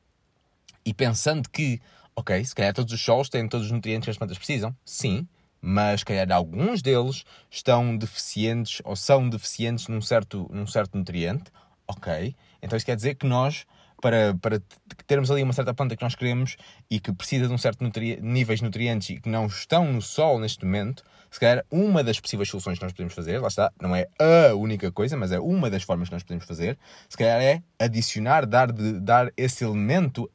e 0.85 0.93
pensando 0.93 1.49
que, 1.49 1.81
ok, 2.17 2.45
se 2.45 2.57
calhar 2.57 2.75
todos 2.75 2.93
os 2.93 3.01
solos 3.01 3.29
têm 3.29 3.49
todos 3.49 3.67
os 3.67 3.73
nutrientes 3.73 4.07
que 4.07 4.11
as 4.11 4.19
plantas 4.19 4.37
precisam, 4.37 4.77
sim, 4.85 5.29
mas 5.61 6.03
calhar 6.03 6.31
alguns 6.33 6.83
deles 6.83 7.25
estão 7.49 7.97
deficientes 7.97 8.83
ou 8.85 8.97
são 8.97 9.29
deficientes 9.29 9.87
num 9.87 10.01
certo, 10.01 10.51
num 10.53 10.67
certo 10.67 10.99
nutriente, 10.99 11.53
ok? 11.87 12.35
Então 12.61 12.77
isso 12.77 12.87
quer 12.87 12.97
dizer 12.97 13.15
que 13.15 13.27
nós, 13.27 13.65
para, 14.03 14.35
para 14.41 14.61
termos 15.07 15.31
ali 15.31 15.45
uma 15.45 15.53
certa 15.53 15.73
planta 15.73 15.97
que 15.97 16.03
nós 16.03 16.17
queremos 16.17 16.57
e 16.91 16.99
que 16.99 17.13
precisa 17.13 17.47
de 17.47 17.53
um 17.53 17.59
certo 17.59 17.85
nutri 17.85 18.21
níveis 18.21 18.59
de 18.59 18.65
nutrientes 18.65 19.11
e 19.11 19.21
que 19.21 19.29
não 19.29 19.47
estão 19.47 19.93
no 19.93 20.03
sol 20.03 20.41
neste 20.41 20.65
momento, 20.65 21.05
se 21.31 21.41
calhar 21.41 21.65
uma 21.71 22.03
das 22.03 22.21
possíveis 22.21 22.49
soluções 22.49 22.79
que 22.79 22.85
nós 22.85 22.93
podemos 22.93 23.15
fazer, 23.15 23.41
lá 23.41 23.49
está, 23.49 23.73
não 23.81 23.95
é 23.95 24.07
a 24.19 24.55
única 24.55 24.91
coisa, 24.93 25.17
mas 25.17 25.33
é 25.33 25.39
uma 25.39 25.71
das 25.71 25.83
formas 25.83 26.09
que 26.09 26.15
nós 26.15 26.23
podemos 26.23 26.45
fazer, 26.45 26.79
se 27.09 27.17
calhar 27.17 27.41
é 27.41 27.63
adicionar, 27.79 28.47
dar, 28.47 28.73
de, 28.73 29.01
dar 29.01 29.33
esse 29.37 29.65
elemento 29.65 30.31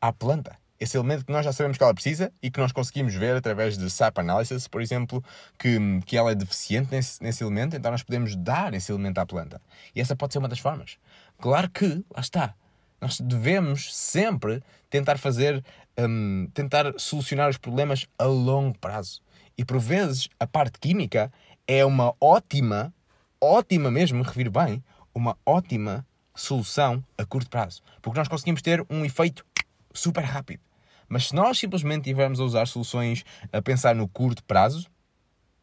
à 0.00 0.12
planta 0.12 0.56
esse 0.80 0.96
elemento 0.96 1.24
que 1.24 1.32
nós 1.32 1.44
já 1.44 1.52
sabemos 1.52 1.76
que 1.76 1.82
ela 1.82 1.94
precisa 1.94 2.32
e 2.42 2.50
que 2.50 2.60
nós 2.60 2.72
conseguimos 2.72 3.14
ver 3.14 3.36
através 3.36 3.76
de 3.76 3.90
SAP 3.90 4.18
Analysis, 4.18 4.68
por 4.68 4.80
exemplo, 4.80 5.22
que, 5.58 5.78
que 6.06 6.16
ela 6.16 6.30
é 6.30 6.34
deficiente 6.34 6.88
nesse, 6.90 7.22
nesse 7.22 7.42
elemento, 7.42 7.76
então 7.76 7.90
nós 7.90 8.02
podemos 8.02 8.36
dar 8.36 8.72
esse 8.74 8.92
elemento 8.92 9.18
à 9.18 9.26
planta. 9.26 9.60
E 9.94 10.00
essa 10.00 10.14
pode 10.14 10.32
ser 10.32 10.38
uma 10.38 10.48
das 10.48 10.60
formas. 10.60 10.96
Claro 11.38 11.68
que, 11.70 12.04
lá 12.14 12.20
está, 12.20 12.54
nós 13.00 13.20
devemos 13.20 13.94
sempre 13.94 14.62
tentar 14.88 15.18
fazer, 15.18 15.64
um, 15.98 16.48
tentar 16.54 16.94
solucionar 16.96 17.48
os 17.50 17.58
problemas 17.58 18.06
a 18.18 18.24
longo 18.24 18.78
prazo. 18.78 19.20
E 19.58 19.64
por 19.64 19.80
vezes 19.80 20.28
a 20.38 20.46
parte 20.46 20.78
química 20.78 21.32
é 21.66 21.84
uma 21.84 22.14
ótima, 22.20 22.94
ótima 23.40 23.90
mesmo, 23.90 24.18
me 24.18 24.24
refiro 24.24 24.52
bem, 24.52 24.82
uma 25.12 25.36
ótima 25.44 26.06
solução 26.32 27.04
a 27.18 27.24
curto 27.24 27.50
prazo. 27.50 27.82
Porque 28.00 28.18
nós 28.18 28.28
conseguimos 28.28 28.62
ter 28.62 28.86
um 28.88 29.04
efeito 29.04 29.44
super 29.92 30.22
rápido. 30.22 30.60
Mas 31.08 31.28
se 31.28 31.34
nós 31.34 31.58
simplesmente 31.58 32.02
estivermos 32.02 32.38
a 32.38 32.44
usar 32.44 32.68
soluções 32.68 33.24
a 33.52 33.60
pensar 33.60 33.96
no 33.96 34.06
curto 34.06 34.44
prazo, 34.44 34.88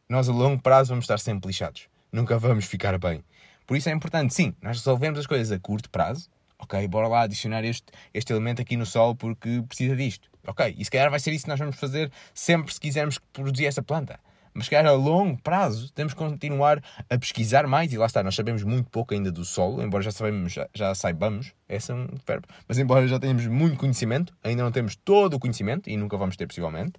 nós 0.09 0.27
a 0.27 0.33
longo 0.33 0.61
prazo 0.61 0.89
vamos 0.89 1.05
estar 1.05 1.19
sempre 1.19 1.47
lixados. 1.47 1.87
Nunca 2.11 2.37
vamos 2.37 2.65
ficar 2.65 2.97
bem. 2.97 3.23
Por 3.65 3.77
isso 3.77 3.87
é 3.89 3.93
importante, 3.93 4.33
sim, 4.33 4.53
nós 4.61 4.77
resolvemos 4.77 5.19
as 5.19 5.25
coisas 5.25 5.51
a 5.51 5.59
curto 5.59 5.89
prazo. 5.89 6.29
Ok, 6.59 6.87
bora 6.87 7.07
lá 7.07 7.21
adicionar 7.21 7.63
este, 7.63 7.85
este 8.13 8.31
elemento 8.33 8.61
aqui 8.61 8.75
no 8.75 8.85
sol 8.85 9.15
porque 9.15 9.63
precisa 9.67 9.95
disto. 9.95 10.29
Ok, 10.47 10.75
e 10.77 10.83
se 10.85 10.91
calhar 10.91 11.09
vai 11.09 11.19
ser 11.19 11.31
isso 11.31 11.45
que 11.45 11.49
nós 11.49 11.59
vamos 11.59 11.75
fazer 11.75 12.11
sempre 12.33 12.73
se 12.73 12.79
quisermos 12.79 13.19
produzir 13.33 13.65
essa 13.65 13.81
planta. 13.81 14.19
Mas 14.53 14.69
que 14.69 14.75
a 14.75 14.91
longo 14.93 15.37
prazo 15.41 15.91
temos 15.91 16.13
que 16.13 16.19
continuar 16.19 16.81
a 17.09 17.17
pesquisar 17.17 17.67
mais 17.67 17.91
e 17.91 17.97
lá 17.97 18.05
está, 18.05 18.23
nós 18.23 18.35
sabemos 18.35 18.63
muito 18.63 18.89
pouco 18.89 19.13
ainda 19.13 19.29
do 19.29 19.43
solo, 19.43 19.83
embora 19.83 20.01
já, 20.01 20.11
sabemos, 20.11 20.53
já, 20.53 20.65
já 20.73 20.95
saibamos, 20.95 21.51
esse 21.67 21.91
é 21.91 21.93
um 21.93 22.07
verbo, 22.25 22.47
mas 22.65 22.79
embora 22.79 23.05
já 23.05 23.19
tenhamos 23.19 23.45
muito 23.47 23.75
conhecimento, 23.75 24.33
ainda 24.41 24.63
não 24.63 24.71
temos 24.71 24.95
todo 24.95 25.33
o 25.33 25.39
conhecimento 25.39 25.89
e 25.89 25.97
nunca 25.97 26.15
vamos 26.15 26.37
ter 26.37 26.47
possivelmente, 26.47 26.93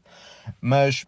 mas, 0.60 1.06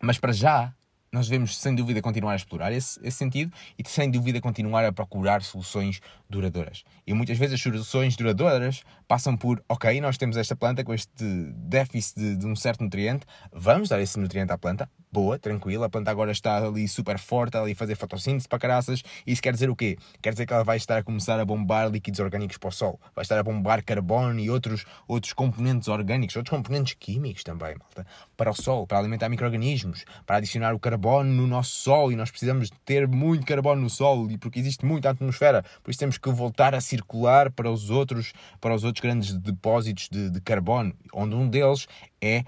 mas 0.00 0.18
para 0.18 0.32
já 0.32 0.72
nós 1.12 1.28
devemos 1.28 1.58
sem 1.58 1.74
dúvida 1.74 2.00
continuar 2.00 2.32
a 2.32 2.36
explorar 2.36 2.72
esse, 2.72 2.98
esse 3.02 3.18
sentido 3.18 3.52
e 3.78 3.88
sem 3.88 4.10
dúvida 4.10 4.40
continuar 4.40 4.84
a 4.84 4.92
procurar 4.92 5.42
soluções 5.42 6.00
duradouras. 6.30 6.84
E 7.06 7.12
muitas 7.12 7.36
vezes 7.36 7.54
as 7.54 7.60
soluções 7.60 8.16
duradouras 8.16 8.82
passam 9.08 9.36
por, 9.36 9.62
ok, 9.68 10.00
nós 10.00 10.16
temos 10.16 10.36
esta 10.36 10.54
planta 10.54 10.84
com 10.84 10.94
este 10.94 11.24
déficit 11.56 12.18
de, 12.18 12.36
de 12.36 12.46
um 12.46 12.54
certo 12.54 12.84
nutriente, 12.84 13.26
vamos 13.52 13.88
dar 13.88 14.00
esse 14.00 14.18
nutriente 14.18 14.52
à 14.52 14.58
planta, 14.58 14.88
boa, 15.12 15.38
tranquila, 15.38 15.86
a 15.86 15.88
planta 15.88 16.10
agora 16.10 16.30
está 16.30 16.58
ali 16.58 16.86
super 16.86 17.18
forte, 17.18 17.56
ali 17.56 17.72
a 17.72 17.76
fazer 17.76 17.96
fotossíntese 17.96 18.48
para 18.48 18.58
caraças. 18.58 19.02
Isso 19.26 19.42
quer 19.42 19.52
dizer 19.52 19.68
o 19.68 19.74
quê? 19.74 19.98
Quer 20.22 20.30
dizer 20.30 20.46
que 20.46 20.52
ela 20.52 20.62
vai 20.62 20.76
estar 20.76 20.98
a 20.98 21.02
começar 21.02 21.40
a 21.40 21.44
bombar 21.44 21.90
líquidos 21.90 22.20
orgânicos 22.20 22.56
para 22.56 22.68
o 22.68 22.72
sol, 22.72 23.00
vai 23.14 23.22
estar 23.22 23.38
a 23.38 23.42
bombar 23.42 23.82
carbono 23.84 24.38
e 24.38 24.48
outros, 24.48 24.84
outros 25.08 25.32
componentes 25.32 25.88
orgânicos, 25.88 26.36
outros 26.36 26.56
componentes 26.56 26.94
químicos 26.94 27.42
também, 27.42 27.74
malta, 27.76 28.06
para 28.36 28.50
o 28.50 28.54
sol, 28.54 28.86
para 28.86 28.98
alimentar 28.98 29.28
micro-organismos, 29.28 30.04
para 30.24 30.36
adicionar 30.36 30.74
o 30.74 30.78
carbono 30.78 31.30
no 31.30 31.46
nosso 31.46 31.72
sol 31.72 32.12
e 32.12 32.16
nós 32.16 32.30
precisamos 32.30 32.70
ter 32.84 33.08
muito 33.08 33.44
carbono 33.44 33.82
no 33.82 33.90
sol 33.90 34.30
e 34.30 34.38
porque 34.38 34.60
existe 34.60 34.84
muita 34.86 35.10
atmosfera, 35.10 35.64
por 35.82 35.90
isso 35.90 35.98
temos 35.98 36.18
que 36.20 36.30
voltar 36.30 36.74
a 36.74 36.80
circular 36.80 37.50
para 37.50 37.70
os 37.70 37.90
outros, 37.90 38.32
para 38.60 38.74
os 38.74 38.84
outros 38.84 39.02
grandes 39.02 39.36
depósitos 39.36 40.08
de, 40.10 40.30
de 40.30 40.40
carbono, 40.40 40.94
onde 41.12 41.34
um 41.34 41.48
deles 41.48 41.86
é 42.20 42.44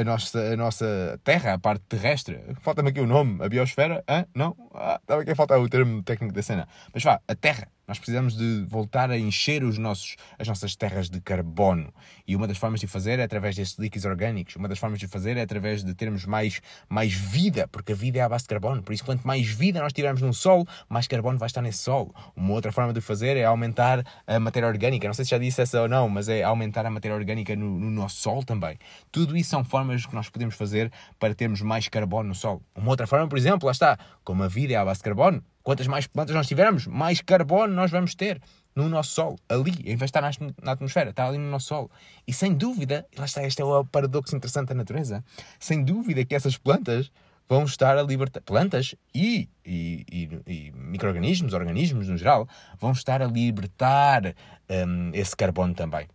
a 0.00 0.04
nossa, 0.04 0.38
a 0.52 0.56
nossa 0.56 1.20
Terra, 1.22 1.54
a 1.54 1.58
parte 1.58 1.82
terrestre. 1.88 2.40
Falta-me 2.60 2.90
aqui 2.90 3.00
o 3.00 3.06
nome, 3.06 3.44
a 3.44 3.48
biosfera? 3.48 4.02
Hã? 4.08 4.26
Não? 4.34 4.56
Estava 4.76 5.22
aqui 5.22 5.30
a 5.30 5.36
faltar 5.36 5.58
o 5.58 5.68
termo 5.68 6.02
técnico 6.02 6.34
da 6.34 6.42
cena. 6.42 6.68
Mas 6.92 7.02
vá, 7.02 7.20
a 7.26 7.34
Terra. 7.34 7.68
Nós 7.86 7.98
precisamos 7.98 8.36
de 8.36 8.66
voltar 8.68 9.12
a 9.12 9.16
encher 9.16 9.62
os 9.62 9.78
nossos, 9.78 10.16
as 10.38 10.48
nossas 10.48 10.74
terras 10.74 11.08
de 11.08 11.20
carbono. 11.20 11.94
E 12.26 12.34
uma 12.34 12.48
das 12.48 12.58
formas 12.58 12.80
de 12.80 12.88
fazer 12.88 13.20
é 13.20 13.22
através 13.22 13.54
destes 13.54 13.78
líquidos 13.78 14.04
orgânicos. 14.04 14.56
Uma 14.56 14.66
das 14.66 14.80
formas 14.80 14.98
de 14.98 15.06
fazer 15.06 15.36
é 15.36 15.42
através 15.42 15.84
de 15.84 15.94
termos 15.94 16.26
mais, 16.26 16.60
mais 16.88 17.12
vida, 17.12 17.68
porque 17.68 17.92
a 17.92 17.94
vida 17.94 18.18
é 18.18 18.22
à 18.22 18.28
base 18.28 18.42
de 18.42 18.48
carbono. 18.48 18.82
Por 18.82 18.92
isso, 18.92 19.04
quanto 19.04 19.24
mais 19.24 19.46
vida 19.46 19.80
nós 19.80 19.92
tivermos 19.92 20.20
no 20.20 20.34
solo, 20.34 20.66
mais 20.88 21.06
carbono 21.06 21.38
vai 21.38 21.46
estar 21.46 21.62
nesse 21.62 21.78
solo. 21.78 22.12
Uma 22.34 22.54
outra 22.54 22.72
forma 22.72 22.92
de 22.92 23.00
fazer 23.00 23.36
é 23.36 23.44
aumentar 23.44 24.04
a 24.26 24.40
matéria 24.40 24.68
orgânica. 24.68 25.06
Não 25.06 25.14
sei 25.14 25.24
se 25.24 25.30
já 25.30 25.38
disse 25.38 25.62
essa 25.62 25.82
ou 25.82 25.88
não, 25.88 26.08
mas 26.08 26.28
é 26.28 26.42
aumentar 26.42 26.84
a 26.84 26.90
matéria 26.90 27.16
orgânica 27.16 27.54
no, 27.54 27.78
no 27.78 27.90
nosso 27.90 28.16
solo 28.16 28.44
também. 28.44 28.76
Tudo 29.12 29.36
isso 29.36 29.50
são 29.50 29.64
formas 29.64 30.04
que 30.04 30.14
nós 30.14 30.28
podemos 30.28 30.56
fazer 30.56 30.90
para 31.20 31.36
termos 31.36 31.62
mais 31.62 31.86
carbono 31.86 32.30
no 32.30 32.34
solo. 32.34 32.60
Uma 32.74 32.90
outra 32.90 33.06
forma, 33.06 33.28
por 33.28 33.38
exemplo, 33.38 33.66
lá 33.66 33.72
está, 33.72 33.96
como 34.24 34.42
a 34.42 34.48
vida 34.48 34.65
é 34.74 34.76
à 34.76 34.84
base 34.84 34.98
de 34.98 35.04
carbono, 35.04 35.42
Quantas 35.66 35.88
mais 35.88 36.06
plantas 36.06 36.32
nós 36.32 36.46
tivermos, 36.46 36.86
mais 36.86 37.20
carbono 37.20 37.74
nós 37.74 37.90
vamos 37.90 38.14
ter 38.14 38.40
no 38.72 38.88
nosso 38.88 39.10
solo, 39.10 39.36
ali, 39.48 39.72
em 39.80 39.96
vez 39.96 39.98
de 39.98 40.04
estar 40.16 40.22
na 40.62 40.70
atmosfera, 40.70 41.10
está 41.10 41.26
ali 41.26 41.38
no 41.38 41.50
nosso 41.50 41.66
solo. 41.66 41.90
E 42.24 42.32
sem 42.32 42.54
dúvida, 42.54 43.04
lá 43.18 43.24
está, 43.24 43.44
este 43.44 43.62
é 43.62 43.64
o 43.64 43.84
paradoxo 43.84 44.36
interessante 44.36 44.68
da 44.68 44.76
natureza, 44.76 45.24
sem 45.58 45.82
dúvida 45.82 46.24
que 46.24 46.36
essas 46.36 46.56
plantas 46.56 47.10
vão 47.48 47.64
estar 47.64 47.98
a 47.98 48.02
libertar, 48.04 48.42
plantas 48.42 48.94
e, 49.12 49.48
e, 49.64 50.06
e, 50.08 50.30
e 50.46 50.72
micro-organismos, 50.72 51.52
organismos 51.52 52.06
no 52.06 52.16
geral, 52.16 52.48
vão 52.78 52.92
estar 52.92 53.20
a 53.20 53.26
libertar 53.26 54.36
um, 54.70 55.10
esse 55.14 55.34
carbono 55.34 55.74
também. 55.74 56.06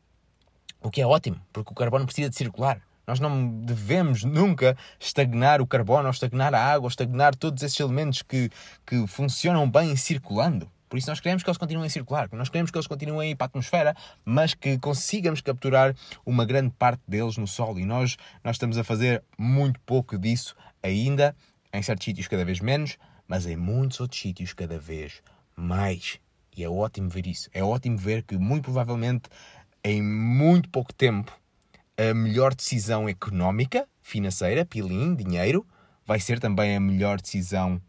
O 0.81 0.89
que 0.89 1.01
é 1.01 1.05
ótimo, 1.05 1.41
porque 1.51 1.73
o 1.73 1.75
carbono 1.75 2.05
precisa 2.05 2.29
de 2.29 2.37
circular. 2.37 2.81
Nós 3.11 3.19
não 3.19 3.45
devemos 3.59 4.23
nunca 4.23 4.77
estagnar 4.97 5.59
o 5.59 5.67
carbono, 5.67 6.05
ou 6.05 6.11
estagnar 6.11 6.55
a 6.55 6.63
água, 6.63 6.85
ou 6.85 6.87
estagnar 6.87 7.35
todos 7.35 7.61
esses 7.61 7.77
elementos 7.77 8.21
que, 8.21 8.49
que 8.87 9.05
funcionam 9.05 9.69
bem 9.69 9.97
circulando. 9.97 10.71
Por 10.87 10.97
isso 10.97 11.09
nós 11.09 11.19
queremos 11.19 11.43
que 11.43 11.49
eles 11.49 11.57
continuem 11.57 11.87
a 11.87 11.89
circular, 11.89 12.29
nós 12.31 12.47
queremos 12.47 12.71
que 12.71 12.77
eles 12.77 12.87
continuem 12.87 13.27
a 13.27 13.31
ir 13.31 13.35
para 13.35 13.47
a 13.47 13.49
atmosfera, 13.49 13.93
mas 14.23 14.53
que 14.53 14.77
consigamos 14.77 15.41
capturar 15.41 15.93
uma 16.25 16.45
grande 16.45 16.73
parte 16.79 17.01
deles 17.05 17.35
no 17.35 17.45
solo. 17.45 17.81
E 17.81 17.85
nós, 17.85 18.15
nós 18.45 18.55
estamos 18.55 18.77
a 18.77 18.83
fazer 18.83 19.21
muito 19.37 19.77
pouco 19.81 20.17
disso 20.17 20.55
ainda, 20.81 21.35
em 21.73 21.83
certos 21.83 22.05
sítios 22.05 22.29
cada 22.29 22.45
vez 22.45 22.61
menos, 22.61 22.97
mas 23.27 23.45
em 23.45 23.57
muitos 23.57 23.99
outros 23.99 24.21
sítios 24.21 24.53
cada 24.53 24.79
vez 24.79 25.21
mais. 25.53 26.17
E 26.55 26.63
é 26.63 26.69
ótimo 26.69 27.09
ver 27.09 27.27
isso. 27.27 27.49
É 27.53 27.61
ótimo 27.61 27.97
ver 27.97 28.23
que, 28.23 28.37
muito 28.37 28.63
provavelmente, 28.63 29.29
em 29.83 30.01
muito 30.01 30.69
pouco 30.69 30.93
tempo, 30.93 31.40
a 32.09 32.13
melhor 32.13 32.55
decisão 32.55 33.07
económica, 33.07 33.87
financeira, 34.01 34.65
pilim, 34.65 35.15
dinheiro, 35.15 35.65
vai 36.05 36.19
ser 36.19 36.39
também 36.39 36.75
a 36.75 36.79
melhor 36.79 37.21
decisão, 37.21 37.81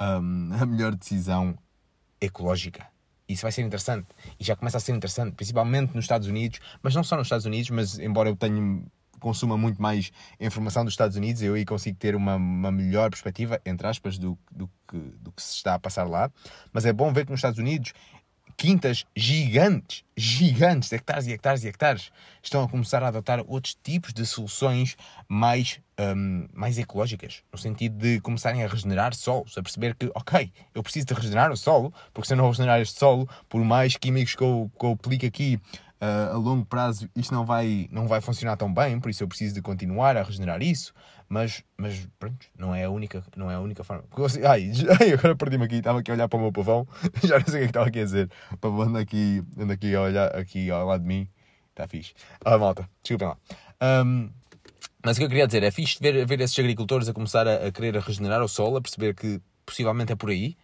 um, 0.00 0.50
a 0.54 0.66
melhor 0.66 0.94
decisão 0.94 1.58
ecológica. 2.20 2.86
Isso 3.28 3.42
vai 3.42 3.52
ser 3.52 3.62
interessante. 3.62 4.06
E 4.38 4.44
já 4.44 4.56
começa 4.56 4.76
a 4.76 4.80
ser 4.80 4.92
interessante, 4.92 5.34
principalmente 5.34 5.94
nos 5.94 6.04
Estados 6.04 6.28
Unidos, 6.28 6.60
mas 6.82 6.94
não 6.94 7.04
só 7.04 7.16
nos 7.16 7.26
Estados 7.26 7.46
Unidos, 7.46 7.70
mas 7.70 7.98
embora 7.98 8.28
eu 8.28 8.36
tenha 8.36 8.82
consuma 9.20 9.56
muito 9.56 9.80
mais 9.80 10.10
informação 10.40 10.82
dos 10.82 10.94
Estados 10.94 11.16
Unidos, 11.16 11.42
eu 11.42 11.54
aí 11.54 11.64
consigo 11.64 11.96
ter 11.98 12.16
uma, 12.16 12.36
uma 12.36 12.72
melhor 12.72 13.10
perspectiva, 13.10 13.60
entre 13.64 13.86
aspas, 13.86 14.18
do, 14.18 14.36
do, 14.50 14.68
que, 14.88 14.96
do 14.96 15.30
que 15.30 15.42
se 15.42 15.56
está 15.56 15.74
a 15.74 15.78
passar 15.78 16.08
lá. 16.08 16.32
Mas 16.72 16.86
é 16.86 16.92
bom 16.92 17.12
ver 17.12 17.26
que 17.26 17.30
nos 17.30 17.38
Estados 17.38 17.58
Unidos 17.58 17.92
quintas 18.60 19.06
gigantes, 19.16 20.04
gigantes, 20.14 20.92
hectares 20.92 21.26
e 21.26 21.32
hectares 21.32 21.64
e 21.64 21.68
hectares, 21.68 22.12
estão 22.42 22.62
a 22.62 22.68
começar 22.68 23.02
a 23.02 23.08
adotar 23.08 23.42
outros 23.48 23.74
tipos 23.82 24.12
de 24.12 24.26
soluções 24.26 24.98
mais, 25.26 25.80
um, 25.98 26.46
mais 26.52 26.76
ecológicas, 26.76 27.42
no 27.50 27.58
sentido 27.58 27.96
de 27.96 28.20
começarem 28.20 28.62
a 28.62 28.66
regenerar 28.66 29.14
solos, 29.14 29.56
a 29.56 29.62
perceber 29.62 29.94
que, 29.94 30.10
ok, 30.14 30.52
eu 30.74 30.82
preciso 30.82 31.06
de 31.06 31.14
regenerar 31.14 31.50
o 31.50 31.56
solo, 31.56 31.90
porque 32.12 32.26
se 32.26 32.34
eu 32.34 32.36
não 32.36 32.48
regenerar 32.48 32.82
este 32.82 32.98
solo, 32.98 33.26
por 33.48 33.64
mais 33.64 33.96
químicos 33.96 34.34
que 34.34 34.42
eu, 34.42 34.70
que 34.78 34.84
eu 34.84 34.90
aplique 34.90 35.24
aqui 35.24 35.58
uh, 36.00 36.34
a 36.34 36.36
longo 36.36 36.64
prazo, 36.64 37.08
isto 37.14 37.34
não 37.34 37.44
vai, 37.44 37.88
não 37.90 38.06
vai 38.06 38.20
funcionar 38.20 38.56
tão 38.56 38.72
bem, 38.72 39.00
por 39.00 39.10
isso 39.10 39.22
eu 39.22 39.28
preciso 39.28 39.54
de 39.54 39.62
continuar 39.62 40.16
a 40.16 40.22
regenerar 40.22 40.62
isso 40.62 40.92
mas, 41.30 41.62
mas 41.76 42.08
pronto, 42.18 42.44
não 42.58 42.74
é 42.74 42.82
a 42.82 42.90
única, 42.90 43.22
não 43.36 43.48
é 43.48 43.54
a 43.54 43.60
única 43.60 43.84
forma. 43.84 44.02
Ai, 44.48 45.12
agora 45.12 45.36
perdi-me 45.36 45.64
aqui, 45.64 45.76
estava 45.76 46.00
aqui 46.00 46.10
a 46.10 46.14
olhar 46.14 46.28
para 46.28 46.36
o 46.36 46.42
meu 46.42 46.52
pavão, 46.52 46.86
já 47.22 47.38
não 47.38 47.46
sei 47.46 47.54
o 47.54 47.58
que 47.58 47.58
é 47.58 47.60
que 47.60 47.66
estava 47.66 47.86
aqui 47.86 48.00
a 48.00 48.04
dizer. 48.04 48.30
O 48.50 48.56
pavão 48.56 48.82
anda 48.82 48.98
aqui, 48.98 49.40
anda 49.56 49.74
aqui 49.74 49.94
a 49.94 50.02
olhar 50.02 50.36
aqui 50.36 50.68
ao 50.72 50.84
lado 50.84 51.02
de 51.02 51.06
mim, 51.06 51.28
está 51.70 51.86
fixe. 51.86 52.14
Ah, 52.44 52.58
malta, 52.58 52.90
desculpem 53.00 53.28
lá. 53.28 53.36
Um, 54.04 54.28
mas 55.04 55.16
o 55.16 55.20
que 55.20 55.24
eu 55.24 55.28
queria 55.28 55.46
dizer 55.46 55.62
é 55.62 55.70
fixe 55.70 55.98
ver, 56.00 56.26
ver 56.26 56.40
esses 56.40 56.58
agricultores 56.58 57.08
a 57.08 57.12
começar 57.12 57.46
a, 57.46 57.68
a 57.68 57.70
querer 57.70 57.94
regenerar 57.96 58.42
o 58.42 58.48
solo, 58.48 58.78
a 58.78 58.80
perceber 58.80 59.14
que 59.14 59.40
possivelmente 59.64 60.12
é 60.12 60.16
por 60.16 60.30
aí. 60.30 60.56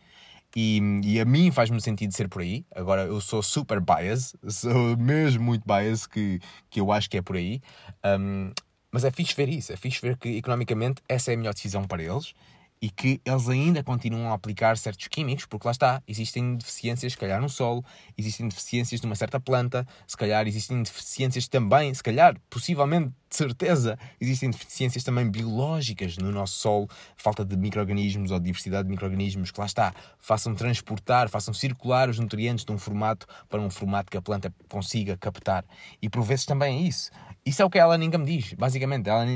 E, 0.58 0.80
e, 1.04 1.20
a 1.20 1.24
mim 1.26 1.50
faz-me 1.50 1.78
sentido 1.82 2.16
ser 2.16 2.30
por 2.30 2.40
aí. 2.40 2.64
Agora, 2.74 3.02
eu 3.02 3.20
sou 3.20 3.42
super 3.42 3.78
bias, 3.78 4.34
sou 4.48 4.96
mesmo 4.96 5.44
muito 5.44 5.62
bias 5.66 6.06
que, 6.06 6.40
que 6.70 6.80
eu 6.80 6.90
acho 6.90 7.10
que 7.10 7.18
é 7.18 7.22
por 7.22 7.36
aí. 7.36 7.60
Um, 8.02 8.52
mas 8.90 9.04
é 9.04 9.10
fixe 9.10 9.34
ver 9.34 9.50
isso, 9.50 9.70
é 9.70 9.76
fixe 9.76 10.00
ver 10.00 10.16
que 10.16 10.30
economicamente 10.30 11.02
essa 11.06 11.30
é 11.30 11.34
a 11.34 11.36
melhor 11.36 11.52
decisão 11.52 11.84
para 11.84 12.02
eles 12.02 12.32
e 12.80 12.90
que 12.90 13.20
eles 13.24 13.48
ainda 13.48 13.82
continuam 13.82 14.30
a 14.30 14.34
aplicar 14.34 14.76
certos 14.76 15.08
químicos, 15.08 15.46
porque 15.46 15.66
lá 15.66 15.72
está, 15.72 16.02
existem 16.06 16.56
deficiências, 16.56 17.12
se 17.12 17.18
calhar, 17.18 17.40
no 17.40 17.48
solo, 17.48 17.84
existem 18.16 18.48
deficiências 18.48 19.00
de 19.00 19.06
uma 19.06 19.14
certa 19.14 19.40
planta, 19.40 19.86
se 20.06 20.16
calhar 20.16 20.46
existem 20.46 20.82
deficiências 20.82 21.48
também, 21.48 21.92
se 21.94 22.02
calhar, 22.02 22.36
possivelmente, 22.50 23.12
de 23.28 23.36
certeza, 23.36 23.98
existem 24.20 24.50
deficiências 24.50 25.02
também 25.02 25.28
biológicas 25.28 26.16
no 26.16 26.30
nosso 26.30 26.54
solo, 26.54 26.88
falta 27.16 27.44
de 27.44 27.56
micro-organismos 27.56 28.30
ou 28.30 28.38
diversidade 28.38 28.84
de 28.84 28.90
micro-organismos 28.90 29.50
que 29.50 29.58
lá 29.58 29.66
está, 29.66 29.94
façam 30.18 30.54
transportar, 30.54 31.28
façam 31.28 31.52
circular 31.52 32.08
os 32.08 32.18
nutrientes 32.18 32.64
de 32.64 32.72
um 32.72 32.78
formato 32.78 33.26
para 33.48 33.60
um 33.60 33.70
formato 33.70 34.10
que 34.10 34.16
a 34.16 34.22
planta 34.22 34.54
consiga 34.68 35.16
captar. 35.16 35.64
E 36.00 36.08
por 36.08 36.22
vezes 36.22 36.44
também 36.44 36.84
é 36.84 36.88
isso. 36.88 37.10
Isso 37.44 37.62
é 37.62 37.64
o 37.64 37.70
que 37.70 37.78
ela 37.78 37.98
ninguém 37.98 38.20
me 38.20 38.26
diz, 38.26 38.52
basicamente. 38.54 39.08
Ela, 39.08 39.26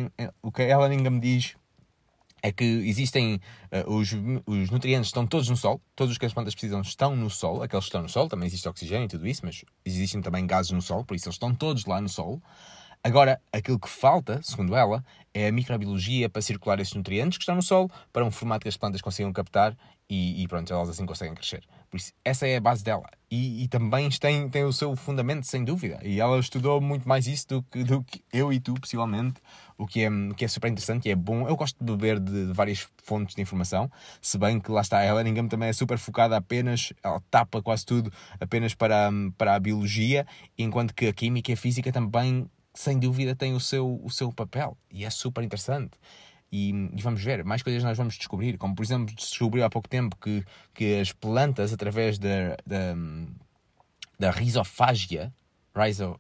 o 0.43 0.51
que 0.51 0.63
ela 0.63 0.89
ninguém 0.89 1.11
me 1.11 1.21
diz 1.21 1.57
é 2.43 2.53
que 2.53 2.65
existem 2.65 3.41
uh, 3.73 3.93
os, 3.93 4.11
os 4.47 4.71
nutrientes 4.71 5.09
estão 5.09 5.27
todos 5.27 5.49
no 5.49 5.57
sol, 5.57 5.81
todos 5.95 6.13
os 6.13 6.19
que 6.19 6.27
as 6.27 6.33
plantas 6.33 6.55
precisam 6.55 6.81
estão 6.81 7.15
no 7.17 7.31
sol, 7.31 7.63
aqueles 7.63 7.85
que 7.85 7.89
estão 7.89 8.03
no 8.03 8.09
sol, 8.09 8.29
também 8.29 8.47
existe 8.47 8.69
oxigênio 8.69 9.05
e 9.05 9.09
tudo 9.09 9.27
isso, 9.27 9.43
mas 9.45 9.65
existem 9.85 10.21
também 10.21 10.47
gases 10.47 10.73
no 10.73 10.83
sol, 10.83 11.05
por 11.05 11.15
isso 11.15 11.29
eles 11.29 11.37
estão 11.37 11.55
todos 11.55 11.85
lá 11.85 12.01
no 12.01 12.09
sol. 12.09 12.41
Agora, 13.03 13.41
aquilo 13.51 13.79
que 13.79 13.89
falta, 13.89 14.41
segundo 14.43 14.77
ela, 14.77 15.03
é 15.33 15.49
a 15.49 15.53
microbiologia 15.53 16.29
para 16.29 16.43
circular 16.43 16.79
esses 16.81 16.93
nutrientes 16.93 17.39
que 17.39 17.43
estão 17.43 17.57
no 17.57 17.63
solo 17.63 17.91
para 18.13 18.25
um 18.25 18.31
formato 18.31 18.63
que 18.63 18.69
as 18.69 18.77
plantas 18.77 19.01
consigam 19.01 19.33
captar 19.33 19.75
e, 20.09 20.43
e 20.43 20.49
pronto, 20.49 20.71
elas 20.71 20.89
assim 20.89 21.07
conseguem 21.07 21.35
crescer. 21.35 21.65
Por 21.89 21.97
isso, 21.97 22.13
essa 22.25 22.47
é 22.47 22.57
a 22.57 22.61
base 22.61 22.85
dela. 22.85 23.09
E, 23.31 23.63
e, 23.63 23.69
também 23.69 24.11
tem, 24.11 24.49
tem 24.49 24.65
o 24.65 24.73
seu 24.73 24.95
fundamento, 24.97 25.47
sem 25.47 25.65
dúvida. 25.65 26.01
E 26.03 26.21
ela 26.21 26.39
estudou 26.39 26.81
muito 26.81 27.09
mais 27.09 27.27
isso 27.27 27.49
do 27.49 27.63
que, 27.63 27.85
do 27.85 28.03
que 28.03 28.23
eu 28.33 28.53
e 28.53 28.59
tu, 28.59 28.75
possivelmente, 28.75 29.41
o 29.81 29.87
que 29.87 30.05
é, 30.05 30.11
que 30.37 30.45
é 30.45 30.49
super 30.49 30.71
interessante 30.71 31.09
e 31.09 31.11
é 31.11 31.17
bom. 31.17 31.49
Eu 31.49 31.57
gosto 31.57 31.83
de 31.83 31.91
beber 31.91 32.21
de, 32.21 32.49
de 32.49 32.53
várias 32.53 32.87
fontes 33.03 33.35
de 33.35 33.41
informação, 33.41 33.91
se 34.21 34.37
bem 34.37 34.61
que 34.61 34.71
lá 34.71 34.83
está, 34.83 34.99
a 34.99 35.07
Helen 35.07 35.49
também 35.49 35.71
é 35.71 35.73
super 35.73 35.97
focada 35.97 36.37
apenas, 36.37 36.93
ela 37.03 37.21
tapa 37.31 37.63
quase 37.63 37.87
tudo 37.87 38.13
apenas 38.39 38.75
para, 38.75 39.11
para 39.39 39.55
a 39.55 39.59
biologia, 39.59 40.27
enquanto 40.59 40.95
que 40.95 41.07
a 41.07 41.13
química 41.13 41.51
e 41.51 41.55
a 41.55 41.57
física 41.57 41.91
também, 41.91 42.47
sem 42.75 42.99
dúvida, 42.99 43.35
têm 43.35 43.55
o 43.55 43.61
seu, 43.61 44.01
o 44.05 44.11
seu 44.11 44.31
papel. 44.31 44.77
E 44.91 45.05
é 45.05 45.11
super 45.11 45.43
interessante. 45.43 45.93
E, 46.53 46.71
e, 46.71 47.01
vamos 47.01 47.23
ver, 47.23 47.43
mais 47.45 47.63
coisas 47.63 47.83
nós 47.83 47.97
vamos 47.97 48.17
descobrir, 48.17 48.59
como 48.59 48.75
por 48.75 48.83
exemplo 48.83 49.15
descobriu 49.15 49.65
há 49.65 49.71
pouco 49.71 49.89
tempo 49.89 50.17
que, 50.17 50.45
que 50.75 51.01
as 51.01 51.13
plantas, 51.13 51.73
através 51.73 52.19
da, 52.19 52.57
da, 52.67 52.97
da 54.19 54.31
risofágia, 54.31 55.33
riso, 55.75 56.19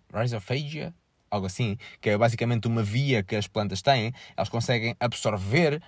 algo 1.30 1.46
assim, 1.46 1.76
que 2.00 2.10
é 2.10 2.18
basicamente 2.18 2.66
uma 2.66 2.82
via 2.82 3.22
que 3.22 3.36
as 3.36 3.46
plantas 3.46 3.80
têm, 3.82 4.12
elas 4.36 4.48
conseguem 4.48 4.96
absorver 4.98 5.80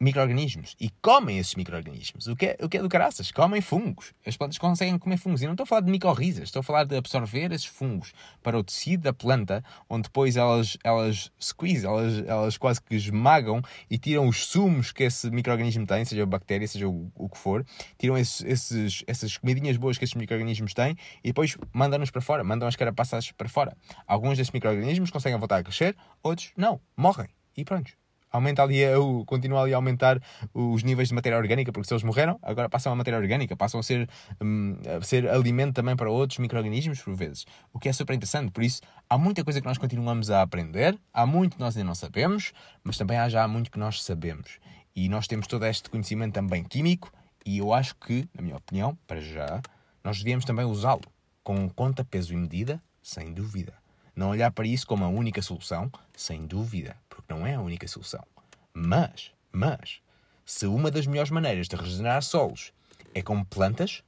micro-organismos 0.00 0.74
e 0.80 0.88
comem 1.02 1.38
esses 1.38 1.54
micro-organismos. 1.54 2.26
O 2.26 2.34
que, 2.34 2.46
é, 2.46 2.56
o 2.62 2.68
que 2.68 2.78
é 2.78 2.82
do 2.82 2.88
caraças? 2.88 3.30
Comem 3.30 3.60
fungos. 3.60 4.14
As 4.26 4.36
plantas 4.36 4.56
conseguem 4.56 4.98
comer 4.98 5.18
fungos. 5.18 5.42
E 5.42 5.44
não 5.44 5.52
estou 5.52 5.64
a 5.64 5.66
falar 5.66 5.82
de 5.82 5.90
micorrizas, 5.90 6.44
estou 6.44 6.60
a 6.60 6.62
falar 6.62 6.84
de 6.84 6.96
absorver 6.96 7.52
esses 7.52 7.66
fungos 7.66 8.12
para 8.42 8.58
o 8.58 8.64
tecido 8.64 9.02
da 9.02 9.12
planta, 9.12 9.62
onde 9.88 10.04
depois 10.04 10.36
elas, 10.36 10.78
elas 10.82 11.30
squeeze, 11.40 11.84
elas, 11.84 12.26
elas 12.26 12.56
quase 12.56 12.80
que 12.80 12.94
esmagam 12.94 13.60
e 13.90 13.98
tiram 13.98 14.26
os 14.26 14.46
sumos 14.46 14.90
que 14.90 15.04
esse 15.04 15.30
micro-organismo 15.30 15.86
tem, 15.86 16.04
seja 16.04 16.24
bactéria, 16.24 16.66
seja 16.66 16.88
o, 16.88 17.12
o 17.14 17.28
que 17.28 17.36
for, 17.36 17.64
tiram 17.98 18.16
esses, 18.16 18.42
esses, 18.44 19.04
essas 19.06 19.36
comidinhas 19.36 19.76
boas 19.76 19.98
que 19.98 20.04
esses 20.04 20.14
micro-organismos 20.14 20.72
têm 20.72 20.96
e 21.22 21.28
depois 21.28 21.58
mandam-nos 21.74 22.10
para 22.10 22.22
fora, 22.22 22.42
mandam 22.42 22.66
as 22.66 22.76
carapaças 22.76 23.30
para 23.32 23.48
fora. 23.48 23.76
Alguns 24.06 24.38
desses 24.38 24.52
micro-organismos 24.52 25.10
conseguem 25.10 25.38
voltar 25.38 25.58
a 25.58 25.62
crescer, 25.62 25.94
outros 26.22 26.52
não, 26.56 26.80
morrem. 26.96 27.28
E 27.56 27.64
pronto, 27.64 27.92
aumenta 28.30 28.62
ali, 28.62 28.84
o, 28.94 29.24
continua 29.24 29.62
ali 29.62 29.72
a 29.72 29.76
aumentar 29.76 30.20
os 30.52 30.82
níveis 30.82 31.08
de 31.08 31.14
matéria 31.14 31.38
orgânica, 31.38 31.72
porque 31.72 31.88
se 31.88 31.94
eles 31.94 32.02
morreram, 32.02 32.38
agora 32.42 32.68
passam 32.68 32.92
a 32.92 32.96
matéria 32.96 33.18
orgânica, 33.18 33.56
passam 33.56 33.80
a 33.80 33.82
ser, 33.82 34.08
um, 34.40 34.76
a 34.98 35.02
ser 35.02 35.28
alimento 35.28 35.74
também 35.74 35.96
para 35.96 36.10
outros 36.10 36.38
micro-organismos, 36.38 37.00
por 37.00 37.14
vezes. 37.14 37.46
O 37.72 37.78
que 37.78 37.88
é 37.88 37.92
super 37.92 38.14
interessante. 38.14 38.50
Por 38.50 38.62
isso, 38.62 38.80
há 39.08 39.18
muita 39.18 39.42
coisa 39.44 39.60
que 39.60 39.66
nós 39.66 39.78
continuamos 39.78 40.30
a 40.30 40.42
aprender, 40.42 40.98
há 41.12 41.26
muito 41.26 41.56
que 41.56 41.60
nós 41.60 41.76
ainda 41.76 41.86
não 41.86 41.94
sabemos, 41.94 42.52
mas 42.84 42.96
também 42.96 43.18
há 43.18 43.28
já 43.28 43.46
muito 43.48 43.70
que 43.70 43.78
nós 43.78 44.02
sabemos. 44.02 44.58
E 44.94 45.08
nós 45.08 45.26
temos 45.26 45.46
todo 45.46 45.64
este 45.66 45.88
conhecimento 45.88 46.34
também 46.34 46.64
químico, 46.64 47.12
e 47.44 47.58
eu 47.58 47.72
acho 47.72 47.94
que, 47.96 48.28
na 48.34 48.42
minha 48.42 48.56
opinião, 48.56 48.96
para 49.06 49.20
já, 49.20 49.60
nós 50.04 50.18
devíamos 50.18 50.44
também 50.44 50.64
usá-lo 50.64 51.02
com 51.42 51.68
conta, 51.70 52.04
peso 52.04 52.32
e 52.32 52.36
medida, 52.36 52.82
sem 53.02 53.32
dúvida. 53.32 53.74
Não 54.14 54.30
olhar 54.30 54.50
para 54.50 54.66
isso 54.66 54.86
como 54.86 55.04
a 55.04 55.08
única 55.08 55.40
solução, 55.40 55.90
sem 56.14 56.46
dúvida, 56.46 56.96
porque 57.20 57.34
não 57.34 57.46
é 57.46 57.54
a 57.54 57.60
única 57.60 57.86
solução. 57.86 58.24
Mas, 58.72 59.30
mas, 59.52 60.00
se 60.44 60.66
uma 60.66 60.90
das 60.90 61.06
melhores 61.06 61.30
maneiras 61.30 61.68
de 61.68 61.76
regenerar 61.76 62.22
solos 62.22 62.72
é 63.14 63.22
com 63.22 63.42
plantas, 63.44 64.02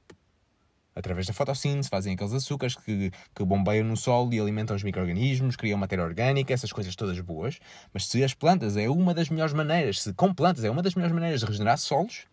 através 0.95 1.27
da 1.27 1.33
fotossíntese, 1.33 1.89
fazem 1.89 2.13
aqueles 2.13 2.33
açúcares 2.33 2.75
que, 2.75 3.11
que 3.33 3.43
bombeiam 3.43 3.85
no 3.85 3.97
solo 3.97 4.33
e 4.33 4.39
alimentam 4.39 4.75
os 4.75 4.83
micro-organismos, 4.83 5.55
criam 5.55 5.77
matéria 5.77 6.03
orgânica, 6.03 6.53
essas 6.53 6.71
coisas 6.71 6.95
todas 6.95 7.19
boas. 7.19 7.59
Mas 7.93 8.05
se 8.05 8.23
as 8.23 8.33
plantas 8.33 8.77
é 8.77 8.89
uma 8.89 9.13
das 9.13 9.29
melhores 9.29 9.53
maneiras, 9.53 10.01
se 10.01 10.13
com 10.13 10.33
plantas 10.33 10.63
é 10.63 10.69
uma 10.69 10.81
das 10.81 10.95
melhores 10.95 11.13
maneiras 11.13 11.39
de 11.39 11.45
regenerar 11.45 11.77
solos, 11.77 12.25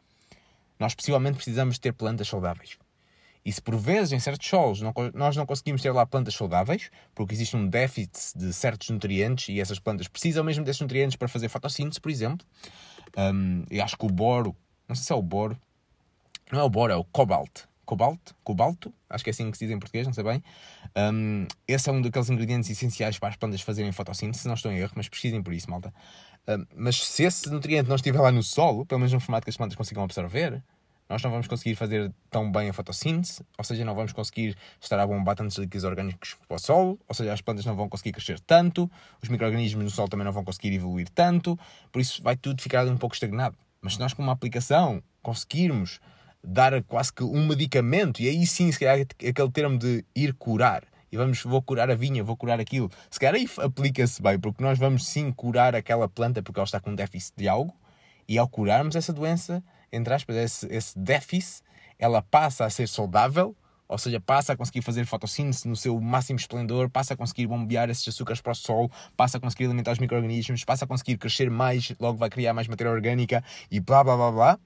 nós 0.79 0.95
possivelmente 0.95 1.37
precisamos 1.37 1.79
ter 1.79 1.93
plantas 1.93 2.29
saudáveis. 2.29 2.79
E 3.45 3.53
se 3.53 3.61
por 3.61 3.77
vezes 3.77 4.13
em 4.13 4.19
certos 4.19 4.47
solos 4.47 4.81
não, 4.81 4.93
nós 5.15 5.37
não 5.37 5.47
conseguimos 5.47 5.81
ter 5.81 5.91
lá 5.93 6.05
plantas 6.05 6.35
saudáveis, 6.35 6.91
porque 7.15 7.35
existe 7.35 7.57
um 7.57 7.67
déficit 7.67 8.37
de 8.37 8.53
certos 8.53 8.91
nutrientes 8.91 9.49
e 9.49 9.61
essas 9.61 9.79
plantas 9.79 10.09
precisam 10.09 10.45
mesmo 10.45 10.65
desses 10.65 10.81
nutrientes 10.81 11.17
para 11.17 11.29
fazer 11.29 11.49
fotossíntese, 11.49 12.01
por 12.01 12.11
exemplo. 12.11 12.47
Um, 13.17 13.65
e 13.71 13.81
acho 13.81 13.97
que 13.97 14.05
o 14.05 14.09
boro, 14.09 14.55
não 14.89 14.95
sei 14.95 15.05
se 15.05 15.13
é 15.13 15.17
o 15.17 15.23
boro, 15.23 15.59
não 16.53 16.61
é 16.61 16.65
o 16.65 16.71
boro, 16.71 16.93
é 16.93 16.97
o 16.97 17.05
cobalto. 17.05 17.69
Cobalto? 17.85 18.37
Cobalto? 18.45 18.95
Acho 19.09 19.25
que 19.25 19.31
é 19.31 19.33
assim 19.33 19.51
que 19.51 19.59
se 19.59 19.67
diz 19.67 19.75
em 19.75 19.79
português, 19.79 20.07
não 20.07 20.15
sei 20.15 20.23
bem. 20.23 20.45
Um, 20.97 21.45
esse 21.67 21.89
é 21.89 21.93
um 21.93 22.01
daqueles 22.01 22.31
ingredientes 22.31 22.71
essenciais 22.71 23.19
para 23.19 23.31
as 23.31 23.37
plantas 23.37 23.63
fazerem 23.63 23.91
fotossíntese, 23.91 24.47
não 24.47 24.55
estou 24.55 24.71
em 24.71 24.79
erro, 24.79 24.93
mas 24.95 25.09
pesquisem 25.09 25.43
por 25.43 25.53
isso, 25.53 25.69
malta. 25.69 25.93
Um, 26.47 26.65
mas 26.77 27.05
se 27.05 27.25
esse 27.25 27.51
nutriente 27.51 27.89
não 27.89 27.97
estiver 27.97 28.21
lá 28.21 28.31
no 28.31 28.45
solo, 28.45 28.87
pelo 28.87 29.01
menos 29.01 29.13
no 29.13 29.19
formato 29.19 29.45
que 29.45 29.51
as 29.51 29.57
plantas 29.57 29.77
consigam 29.77 30.05
absorver, 30.05 30.63
nós 31.11 31.21
não 31.25 31.31
vamos 31.31 31.49
conseguir 31.49 31.75
fazer 31.75 32.13
tão 32.31 32.51
bem 32.53 32.71
a 32.71 32.73
fotossíntese, 32.73 33.45
ou 33.59 33.65
seja, 33.65 33.85
não 33.85 33.97
vamos 33.97 34.13
conseguir 34.13 34.57
estar 34.81 34.99
a 35.01 35.05
bombar 35.05 35.35
tantos 35.35 35.59
líquidos 35.59 35.83
orgânicos 35.83 36.37
para 36.47 36.55
o 36.55 36.59
solo, 36.59 37.01
ou 37.09 37.15
seja, 37.15 37.33
as 37.33 37.41
plantas 37.41 37.65
não 37.65 37.75
vão 37.75 37.89
conseguir 37.89 38.13
crescer 38.13 38.39
tanto, 38.39 38.89
os 39.21 39.29
micro-organismos 39.29 39.83
no 39.83 39.91
solo 39.91 40.09
também 40.09 40.25
não 40.25 40.33
vão 40.33 40.45
conseguir 40.45 40.73
evoluir 40.73 41.09
tanto, 41.11 41.59
por 41.91 42.01
isso 42.01 42.23
vai 42.23 42.37
tudo 42.37 42.63
ficar 42.63 42.87
um 42.87 42.97
pouco 42.97 43.17
estagnado. 43.17 43.57
Mas 43.83 43.95
se 43.95 44.01
nós 44.01 44.15
com 44.15 44.23
uma 44.23 44.33
aplicação 44.33 45.03
conseguirmos 45.21 45.99
dar 46.45 46.81
quase 46.85 47.13
que 47.13 47.25
um 47.25 47.45
medicamento, 47.45 48.23
e 48.23 48.29
aí 48.29 48.47
sim, 48.47 48.71
se 48.71 48.79
calhar 48.79 49.01
aquele 49.01 49.51
termo 49.51 49.77
de 49.77 50.05
ir 50.15 50.33
curar, 50.35 50.85
e 51.11 51.17
vamos, 51.17 51.43
vou 51.43 51.61
curar 51.61 51.91
a 51.91 51.97
vinha, 51.97 52.23
vou 52.23 52.37
curar 52.37 52.61
aquilo, 52.61 52.89
se 53.11 53.19
calhar 53.19 53.35
aí 53.35 53.49
aplica-se 53.59 54.23
bem, 54.23 54.39
porque 54.39 54.63
nós 54.63 54.79
vamos 54.79 55.05
sim 55.09 55.33
curar 55.33 55.75
aquela 55.75 56.09
planta 56.09 56.41
porque 56.41 56.61
ela 56.61 56.65
está 56.65 56.79
com 56.79 56.91
um 56.91 56.95
déficit 56.95 57.35
de 57.37 57.49
algo, 57.49 57.75
e 58.29 58.39
ao 58.39 58.47
curarmos 58.47 58.95
essa 58.95 59.13
doença, 59.13 59.61
entre 59.93 60.15
aspas, 60.15 60.37
esse, 60.37 60.67
esse 60.67 60.99
déficit, 60.99 61.63
ela 61.99 62.23
passa 62.23 62.65
a 62.65 62.71
ser 62.71 62.89
saudável, 62.89 63.57
ou 63.91 63.99
seja, 63.99 64.21
passa 64.21 64.53
a 64.53 64.57
conseguir 64.57 64.83
fazer 64.83 65.05
fotossíntese 65.05 65.67
no 65.67 65.75
seu 65.75 66.01
máximo 66.01 66.39
esplendor, 66.39 66.89
passa 66.89 67.15
a 67.15 67.17
conseguir 67.17 67.49
bombear 67.49 67.91
esses 67.91 68.07
açúcares 68.07 68.41
para 68.41 68.53
o 68.53 68.55
sol, 68.55 68.91
passa 69.17 69.39
a 69.39 69.41
conseguir 69.41 69.65
alimentar 69.65 69.91
os 69.91 69.99
micro-organismos, 69.99 70.65
passa 70.65 70.85
a 70.85 70.89
conseguir 70.89 71.19
crescer 71.19 71.51
mais, 71.51 71.93
logo 71.99 72.17
vai 72.17 72.31
criar 72.31 72.55
mais 72.55 72.69
matéria 72.69 72.93
orgânica 72.93 73.43
e 73.69 73.81
blá 73.81 74.05
blá 74.05 74.17
blá 74.17 74.31
blá. 74.31 74.59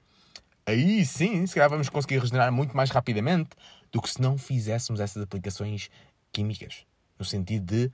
Aí 0.66 1.04
sim, 1.06 1.46
se 1.46 1.54
calhar 1.54 1.70
vamos 1.70 1.88
conseguir 1.88 2.18
regenerar 2.18 2.52
muito 2.52 2.76
mais 2.76 2.90
rapidamente 2.90 3.50
do 3.90 4.02
que 4.02 4.10
se 4.10 4.20
não 4.20 4.37
fizéssemos 4.37 5.00
essas 5.00 5.22
aplicações 5.22 5.88
químicas. 6.30 6.84
No 7.18 7.24
sentido 7.24 7.64
de, 7.64 7.92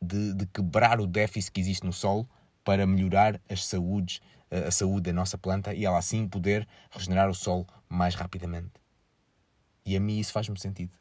de, 0.00 0.34
de 0.34 0.46
quebrar 0.46 1.00
o 1.00 1.06
déficit 1.06 1.50
que 1.50 1.60
existe 1.60 1.84
no 1.84 1.92
solo 1.92 2.28
para 2.64 2.86
melhorar 2.86 3.40
as 3.48 3.64
saúdes, 3.64 4.20
a 4.50 4.70
saúde 4.70 5.02
da 5.02 5.12
nossa 5.12 5.36
planta 5.36 5.74
e 5.74 5.84
ela 5.84 5.98
assim 5.98 6.26
poder 6.26 6.66
regenerar 6.90 7.28
o 7.28 7.34
solo 7.34 7.66
mais 7.88 8.14
rapidamente. 8.14 8.72
E 9.84 9.96
a 9.96 10.00
mim 10.00 10.18
isso 10.18 10.32
faz-me 10.32 10.58
sentido. 10.58 10.92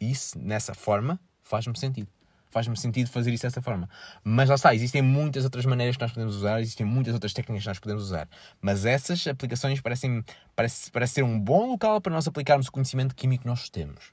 Isso, 0.00 0.38
nessa 0.38 0.74
forma, 0.74 1.20
faz-me 1.42 1.78
sentido. 1.78 2.10
Faz-me 2.50 2.76
sentido 2.76 3.08
fazer 3.08 3.32
isso 3.32 3.44
dessa 3.44 3.62
forma. 3.62 3.88
Mas 4.22 4.48
lá 4.48 4.56
está, 4.56 4.74
existem 4.74 5.00
muitas 5.00 5.44
outras 5.44 5.64
maneiras 5.64 5.96
que 5.96 6.02
nós 6.02 6.12
podemos 6.12 6.36
usar, 6.36 6.60
existem 6.60 6.84
muitas 6.84 7.14
outras 7.14 7.32
técnicas 7.32 7.62
que 7.62 7.68
nós 7.68 7.78
podemos 7.78 8.02
usar. 8.02 8.28
Mas 8.60 8.84
essas 8.84 9.26
aplicações 9.26 9.80
parecem 9.80 10.22
parece, 10.54 10.90
parece 10.90 11.14
ser 11.14 11.22
um 11.22 11.38
bom 11.38 11.70
local 11.70 12.00
para 12.00 12.12
nós 12.12 12.26
aplicarmos 12.26 12.66
o 12.66 12.72
conhecimento 12.72 13.14
químico 13.14 13.42
que 13.42 13.48
nós 13.48 13.70
temos. 13.70 14.12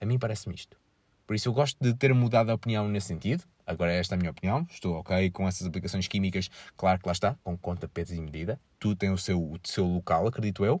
A 0.00 0.06
mim 0.06 0.18
parece-me 0.18 0.54
isto. 0.54 0.76
Por 1.26 1.34
isso 1.34 1.48
eu 1.48 1.52
gosto 1.52 1.76
de 1.80 1.92
ter 1.92 2.14
mudado 2.14 2.50
a 2.50 2.54
opinião 2.54 2.88
nesse 2.88 3.08
sentido. 3.08 3.44
Agora 3.66 3.92
esta 3.92 4.14
é 4.14 4.16
a 4.16 4.18
minha 4.18 4.30
opinião. 4.30 4.66
Estou 4.70 4.94
ok 4.96 5.30
com 5.30 5.48
essas 5.48 5.66
aplicações 5.66 6.06
químicas. 6.06 6.48
Claro 6.76 7.00
que 7.00 7.06
lá 7.06 7.12
está, 7.12 7.36
com 7.42 7.56
conta, 7.58 7.88
peso 7.88 8.14
e 8.14 8.20
medida. 8.20 8.60
Tudo 8.78 8.94
tem 8.96 9.10
o 9.10 9.18
seu, 9.18 9.40
o 9.40 9.58
seu 9.64 9.84
local, 9.84 10.26
acredito 10.26 10.64
eu. 10.64 10.80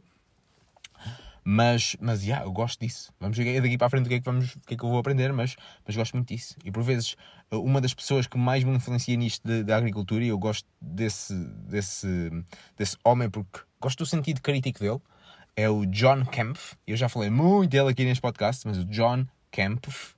Mas, 1.48 1.96
mas, 2.00 2.24
yeah, 2.24 2.44
eu 2.44 2.50
gosto 2.50 2.80
disso. 2.80 3.12
Vamos 3.20 3.36
ver 3.36 3.60
daqui 3.60 3.78
para 3.78 3.86
a 3.86 3.90
frente 3.90 4.06
o 4.06 4.08
que 4.08 4.16
é 4.16 4.18
que, 4.18 4.24
vamos, 4.24 4.56
o 4.56 4.60
que, 4.66 4.74
é 4.74 4.76
que 4.76 4.84
eu 4.84 4.88
vou 4.88 4.98
aprender, 4.98 5.32
mas, 5.32 5.54
mas 5.86 5.94
gosto 5.94 6.14
muito 6.14 6.28
disso. 6.28 6.56
E 6.64 6.72
por 6.72 6.82
vezes, 6.82 7.16
uma 7.52 7.80
das 7.80 7.94
pessoas 7.94 8.26
que 8.26 8.36
mais 8.36 8.64
me 8.64 8.74
influencia 8.74 9.16
nisto 9.16 9.46
da 9.62 9.76
agricultura, 9.76 10.24
e 10.24 10.28
eu 10.28 10.38
gosto 10.38 10.68
desse, 10.80 11.32
desse, 11.68 12.30
desse 12.76 12.96
homem 13.04 13.30
porque 13.30 13.60
gosto 13.80 13.98
do 13.98 14.06
sentido 14.06 14.42
crítico 14.42 14.80
dele, 14.80 15.00
é 15.54 15.70
o 15.70 15.86
John 15.86 16.24
Kempf. 16.24 16.74
Eu 16.84 16.96
já 16.96 17.08
falei 17.08 17.30
muito 17.30 17.70
dele 17.70 17.90
aqui 17.90 18.04
neste 18.04 18.20
podcast, 18.20 18.66
mas 18.66 18.78
o 18.78 18.84
John 18.84 19.24
Kempf 19.52 20.15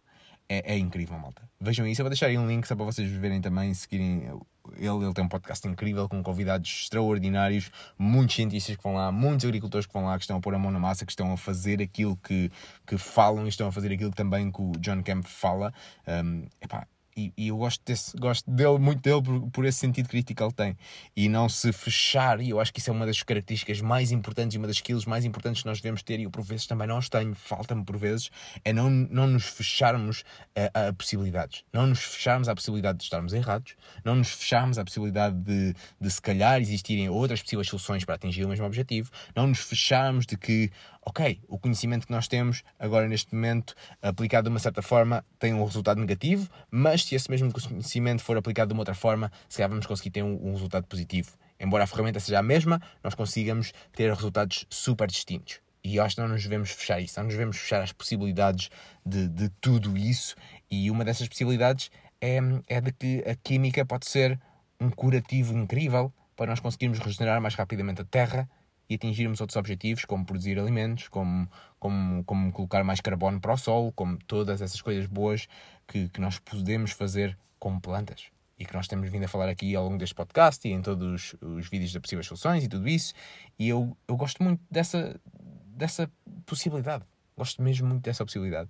é, 0.49 0.75
é, 0.75 0.79
incrível, 0.79 1.19
malta. 1.19 1.43
Vejam 1.61 1.87
isso. 1.87 2.01
Eu 2.01 2.05
vou 2.05 2.11
deixar 2.11 2.27
aí 2.27 2.39
um 2.39 2.47
link 2.47 2.67
só 2.67 2.75
para 2.75 2.85
vocês 2.85 3.11
verem 3.11 3.41
também, 3.41 3.73
seguirem 3.75 4.25
ele. 4.25 5.05
Ele 5.05 5.15
tem 5.15 5.25
um 5.25 5.29
podcast 5.29 5.67
incrível 5.67 6.09
com 6.09 6.23
convidados 6.23 6.83
extraordinários, 6.83 7.71
muitos 7.99 8.37
cientistas 8.37 8.77
que 8.77 8.83
vão 8.83 8.95
lá, 8.95 9.11
muitos 9.11 9.47
agricultores 9.47 9.87
que 9.87 9.93
vão 9.93 10.05
lá, 10.05 10.17
que 10.17 10.25
estão 10.25 10.37
a 10.37 10.41
pôr 10.41 10.55
a 10.55 10.59
mão 10.59 10.71
na 10.71 10.79
massa, 10.79 11.07
que 11.07 11.13
estão 11.13 11.33
a 11.33 11.37
fazer 11.37 11.81
aquilo 11.81 12.17
que, 12.17 12.51
que 12.87 12.99
falam 12.99 13.47
e 13.47 13.49
estão 13.49 13.69
a 13.69 13.73
fazer 13.73 13.93
aquilo 13.93 14.11
também 14.11 14.51
que 14.51 14.61
o 14.61 14.73
John 14.79 15.03
Kemp 15.03 15.25
fala. 15.25 15.73
Um, 16.07 16.47
epá, 16.61 16.87
e, 17.19 17.33
e, 17.37 17.49
eu 17.49 17.57
gosto, 17.57 17.83
desse, 17.85 18.17
gosto 18.17 18.49
dele, 18.49 18.79
muito 18.79 19.03
dele 19.03 19.21
por, 19.21 19.51
por, 19.51 19.65
esse 19.65 19.79
sentido 19.79 20.09
crítico 20.09 20.39
que 20.39 20.43
ele 20.45 20.53
tem. 20.53 20.77
E 21.17 21.29
não 21.29 21.49
se 21.49 21.73
fechar, 21.73 22.41
e 22.41 22.51
eu 22.51 22.61
acho 22.61 22.73
que 22.73 22.79
isso 22.79 22.91
é 22.91 22.93
uma 22.93 23.05
das 23.05 23.21
características 23.25 23.81
mais 23.81 24.13
importantes 24.13 24.55
e 24.55 24.59
uma 24.59 24.69
das 24.69 24.77
skills 24.77 25.05
mais 25.05 25.25
importantes 25.25 25.63
que 25.63 25.69
nós 25.69 25.81
devemos 25.81 26.03
ter, 26.03 26.21
e 26.21 26.23
eu 26.23 26.31
por 26.31 26.45
vezes 26.45 26.67
também 26.67 26.87
não 26.87 26.99
os 26.99 27.09
tenho, 27.09 27.35
falta-me 27.35 27.85
por 27.85 27.97
vezes, 27.97 28.31
é 28.65 28.73
não, 28.73 28.89
não 28.89 29.27
nos 29.27 29.47
fecharmos 29.47 30.23
a, 30.55 30.89
a, 30.89 30.93
possibilidades. 30.93 31.65
Não 31.73 31.89
nos 31.89 32.01
fecharmos 32.01 32.49
à 32.49 32.55
possibilidade 32.55 32.99
de 32.99 33.05
estarmos 33.05 33.33
errados, 33.33 33.75
não 34.05 34.15
nos 34.15 34.31
fecharmos 34.31 34.79
à 34.79 34.85
possibilidade 34.85 35.37
de, 35.37 35.75
de 36.01 36.11
se 36.11 36.23
calhar 36.23 36.61
existirem 36.61 37.09
outras 37.09 37.43
possíveis 37.43 37.67
soluções 37.67 38.05
para 38.05 38.15
atingir 38.15 38.45
o 38.45 38.49
mesmo 38.49 38.65
objetivo, 38.65 39.11
não 39.35 39.49
nos 39.49 39.59
fecharmos 39.59 40.25
de 40.25 40.37
que 40.37 40.71
ok, 41.09 41.41
o 41.49 41.59
conhecimento 41.59 42.07
que 42.07 42.13
nós 42.13 42.29
temos 42.29 42.63
agora 42.79 43.09
neste 43.09 43.35
momento, 43.35 43.75
aplicado 44.03 44.45
de 44.45 44.51
uma 44.51 44.59
certa 44.59 44.83
forma, 44.83 45.25
tem 45.39 45.55
um 45.55 45.65
resultado 45.65 45.99
negativo, 45.99 46.51
mas 46.71 47.03
se 47.03 47.15
esse 47.15 47.31
mesmo 47.31 47.51
conhecimento 47.51 48.23
for 48.23 48.37
aplicado 48.37 48.69
de 48.69 48.75
uma 48.75 48.83
outra 48.83 48.95
forma, 48.95 49.33
se 49.49 49.57
calhar 49.57 49.71
vamos 49.71 49.87
conseguir 49.87 50.11
ter 50.11 50.23
um, 50.23 50.39
um 50.49 50.53
resultado 50.53 50.87
positivo. 50.87 51.31
Embora 51.59 51.85
a 51.85 51.87
ferramenta 51.87 52.21
seja 52.21 52.39
a 52.39 52.43
mesma, 52.43 52.79
nós 53.03 53.15
consigamos 53.15 53.73
ter 53.93 54.13
resultados 54.13 54.67
super 54.69 55.09
distintos. 55.09 55.61
E 55.83 55.99
acho 55.99 56.17
que 56.17 56.21
não 56.21 56.29
nos 56.29 56.43
devemos 56.43 56.73
fechar 56.73 57.01
isso, 57.01 57.19
não 57.19 57.25
nos 57.25 57.35
devemos 57.35 57.57
fechar 57.57 57.81
as 57.81 57.91
possibilidades 57.91 58.69
de, 59.05 59.29
de 59.29 59.49
tudo 59.63 59.97
isso. 59.97 60.37
E 60.71 60.91
uma 60.91 61.07
dessas 61.07 61.27
possibilidades 61.27 61.91
é, 62.21 62.39
é 62.67 62.83
de 62.83 62.93
que 62.93 63.25
a 63.27 63.35
química 63.35 63.83
pode 63.87 64.07
ser 64.07 64.39
um 64.79 64.91
curativo 64.91 65.57
incrível 65.57 66.13
para 66.37 66.51
nós 66.51 66.61
conseguirmos 66.61 66.99
regenerar 66.99 67.41
mais 67.41 67.55
rapidamente 67.55 68.03
a 68.03 68.05
terra 68.05 68.47
e 68.89 68.95
atingirmos 68.95 69.41
outros 69.41 69.57
objetivos, 69.57 70.05
como 70.05 70.25
produzir 70.25 70.59
alimentos, 70.59 71.09
como, 71.09 71.49
como, 71.79 72.25
como 72.25 72.53
colocar 72.53 72.83
mais 72.83 73.01
carbono 73.01 73.41
para 73.41 73.53
o 73.53 73.57
solo, 73.57 73.93
como 73.93 74.17
todas 74.27 74.63
essas 74.63 74.81
coisas 74.81 75.07
boas 75.07 75.47
que, 75.87 76.09
que 76.09 76.21
nós 76.21 76.39
podemos 76.39 76.93
fazer 76.93 77.37
com 77.59 77.79
plantas. 77.79 78.27
E 78.59 78.65
que 78.65 78.75
nós 78.75 78.89
temos 78.89 79.09
vindo 79.09 79.25
a 79.25 79.29
falar 79.29 79.49
aqui 79.49 79.77
ao 79.77 79.85
longo 79.85 79.99
deste 79.99 80.15
podcast 80.15 80.67
e 80.67 80.73
em 80.73 80.83
todos 80.83 81.35
os, 81.35 81.43
os 81.43 81.69
vídeos 81.69 81.93
de 81.93 82.01
possíveis 82.01 82.27
soluções 82.27 82.65
e 82.65 82.69
tudo 82.69 82.89
isso. 82.89 83.15
E 83.59 83.69
eu, 83.69 83.97
eu 84.09 84.17
gosto 84.17 84.43
muito 84.43 84.61
dessa, 84.69 85.21
dessa 85.67 86.11
possibilidade. 86.45 87.05
Gosto 87.37 87.63
mesmo 87.63 87.87
muito 87.87 88.03
dessa 88.03 88.25
possibilidade. 88.25 88.69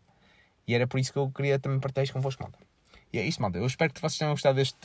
E 0.67 0.75
era 0.75 0.87
por 0.87 1.01
isso 1.01 1.11
que 1.11 1.19
eu 1.19 1.31
queria 1.31 1.59
também 1.59 1.81
partilhar 1.81 2.05
isto 2.05 2.13
convosco, 2.13 2.43
malta. 2.43 2.59
E 3.11 3.19
é 3.19 3.27
isso, 3.27 3.41
malta. 3.41 3.57
Eu 3.57 3.67
espero 3.67 3.91
que 3.93 4.01
vocês 4.01 4.19
tenham 4.19 4.33
gostado 4.33 4.57
deste 4.57 4.77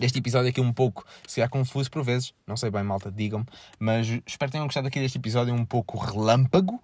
este 0.00 0.18
episódio 0.18 0.50
aqui 0.50 0.60
um 0.60 0.72
pouco, 0.72 1.04
se 1.26 1.40
há 1.40 1.48
confuso 1.48 1.90
por 1.90 2.02
vezes, 2.02 2.34
não 2.46 2.56
sei 2.56 2.70
bem, 2.70 2.82
malta, 2.82 3.10
digam-me, 3.10 3.46
mas 3.78 4.06
espero 4.26 4.50
que 4.50 4.52
tenham 4.52 4.66
gostado 4.66 4.88
aqui 4.88 5.00
deste 5.00 5.18
episódio 5.18 5.54
um 5.54 5.64
pouco 5.64 5.98
relâmpago. 5.98 6.82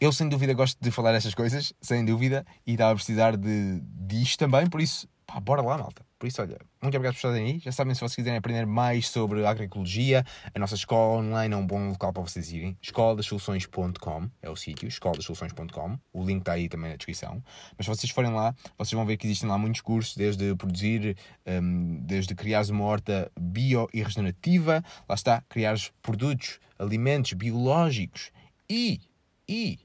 Eu, 0.00 0.12
sem 0.12 0.28
dúvida, 0.28 0.54
gosto 0.54 0.78
de 0.80 0.90
falar 0.90 1.14
estas 1.14 1.34
coisas, 1.34 1.72
sem 1.80 2.04
dúvida, 2.04 2.46
e 2.66 2.72
estava 2.72 2.92
a 2.92 2.94
precisar 2.94 3.36
de, 3.36 3.80
disto 3.82 4.38
também, 4.38 4.66
por 4.66 4.80
isso 4.80 5.08
pá, 5.26 5.38
bora 5.38 5.62
lá, 5.62 5.78
malta. 5.78 6.09
Por 6.20 6.26
isso, 6.26 6.42
olha, 6.42 6.58
muito 6.82 6.94
obrigado 6.94 7.14
por 7.14 7.28
estarem 7.28 7.46
aí. 7.46 7.58
Já 7.60 7.72
sabem, 7.72 7.94
se 7.94 8.00
vocês 8.00 8.14
quiserem 8.14 8.36
aprender 8.36 8.66
mais 8.66 9.08
sobre 9.08 9.42
agroecologia, 9.46 10.22
a 10.54 10.58
nossa 10.58 10.74
escola 10.74 11.18
online 11.18 11.54
é 11.54 11.56
um 11.56 11.66
bom 11.66 11.88
local 11.88 12.12
para 12.12 12.20
vocês 12.20 12.52
irem. 12.52 12.76
escoladasoluções.com 12.82 14.28
é 14.42 14.50
o 14.50 14.54
sítio, 14.54 14.86
escoladasoluções.com. 14.86 15.98
O 16.12 16.22
link 16.22 16.40
está 16.40 16.52
aí 16.52 16.68
também 16.68 16.90
na 16.90 16.96
descrição. 16.98 17.42
Mas 17.74 17.86
se 17.86 17.90
vocês 17.90 18.10
forem 18.10 18.30
lá, 18.34 18.54
vocês 18.76 18.92
vão 18.92 19.06
ver 19.06 19.16
que 19.16 19.26
existem 19.26 19.48
lá 19.48 19.56
muitos 19.56 19.80
cursos, 19.80 20.14
desde 20.14 20.54
produzir, 20.56 21.16
um, 21.46 22.02
desde 22.02 22.34
criar 22.34 22.66
uma 22.68 22.84
horta 22.84 23.32
bio 23.40 23.88
e 23.90 24.02
regenerativa, 24.02 24.84
lá 25.08 25.14
está, 25.14 25.42
criar 25.48 25.78
produtos, 26.02 26.60
alimentos 26.78 27.32
biológicos 27.32 28.30
e, 28.68 29.00
e 29.48 29.78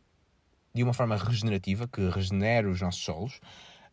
de 0.74 0.84
uma 0.84 0.94
forma 0.94 1.16
regenerativa, 1.16 1.88
que 1.88 2.10
regenera 2.10 2.70
os 2.70 2.82
nossos 2.82 3.02
solos. 3.02 3.40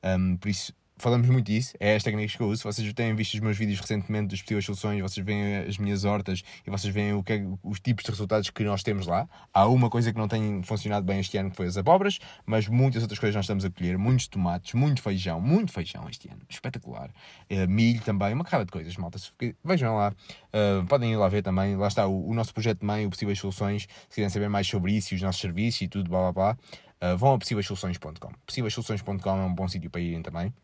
Um, 0.02 0.36
por 0.36 0.48
isso, 0.48 0.74
falamos 1.02 1.28
muito 1.28 1.46
disso, 1.46 1.74
é 1.80 1.96
as 1.96 2.02
técnicas 2.04 2.36
que 2.36 2.40
eu 2.40 2.48
uso. 2.48 2.62
Vocês 2.62 2.90
têm 2.92 3.12
visto 3.14 3.34
os 3.34 3.40
meus 3.40 3.58
vídeos 3.58 3.80
recentemente 3.80 4.28
dos 4.28 4.40
possíveis 4.40 4.64
soluções, 4.64 5.02
vocês 5.02 5.26
veem 5.26 5.56
as 5.56 5.76
minhas 5.76 6.04
hortas 6.04 6.44
e 6.64 6.70
vocês 6.70 6.94
veem 6.94 7.12
o 7.12 7.24
que 7.24 7.32
é, 7.32 7.44
os 7.62 7.80
tipos 7.80 8.04
de 8.04 8.10
resultados 8.12 8.48
que 8.50 8.62
nós 8.62 8.84
temos 8.84 9.08
lá. 9.08 9.28
Há 9.52 9.66
uma 9.66 9.90
coisa 9.90 10.12
que 10.12 10.18
não 10.18 10.28
tem 10.28 10.62
funcionado 10.62 11.04
bem 11.04 11.18
este 11.18 11.36
ano, 11.36 11.50
que 11.50 11.56
foi 11.56 11.66
as 11.66 11.76
abóboras, 11.76 12.20
mas 12.46 12.68
muitas 12.68 13.02
outras 13.02 13.18
coisas 13.18 13.34
nós 13.34 13.44
estamos 13.44 13.64
a 13.64 13.70
colher. 13.70 13.98
Muitos 13.98 14.28
tomates, 14.28 14.74
muito 14.74 15.02
feijão, 15.02 15.40
muito 15.40 15.72
feijão 15.72 16.08
este 16.08 16.28
ano, 16.28 16.40
espetacular. 16.48 17.10
Uh, 17.50 17.68
milho 17.68 18.00
também, 18.02 18.32
uma 18.32 18.44
cara 18.44 18.64
de 18.64 18.70
coisas, 18.70 18.96
malta. 18.96 19.18
Vejam 19.64 19.96
lá, 19.96 20.12
uh, 20.12 20.86
podem 20.86 21.12
ir 21.12 21.16
lá 21.16 21.28
ver 21.28 21.42
também. 21.42 21.74
Lá 21.74 21.88
está 21.88 22.06
o, 22.06 22.28
o 22.28 22.32
nosso 22.32 22.54
projeto 22.54 22.86
mãe, 22.86 23.06
o 23.06 23.10
Possíveis 23.10 23.40
Soluções. 23.40 23.88
Se 24.08 24.14
quiserem 24.14 24.30
saber 24.30 24.48
mais 24.48 24.68
sobre 24.68 24.92
isso 24.92 25.14
e 25.14 25.16
os 25.16 25.22
nossos 25.22 25.40
serviços 25.40 25.80
e 25.82 25.88
tudo, 25.88 26.08
blá 26.08 26.30
blá 26.30 26.32
blá, 26.32 27.12
uh, 27.12 27.16
vão 27.18 27.34
a 27.34 27.38
possíveissoluções.com. 27.38 28.32
Possíveissoluções.com 28.46 29.30
é 29.30 29.44
um 29.44 29.52
bom 29.52 29.66
sítio 29.66 29.90
para 29.90 30.00
irem 30.00 30.22
também. 30.22 30.54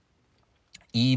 E, 0.92 1.16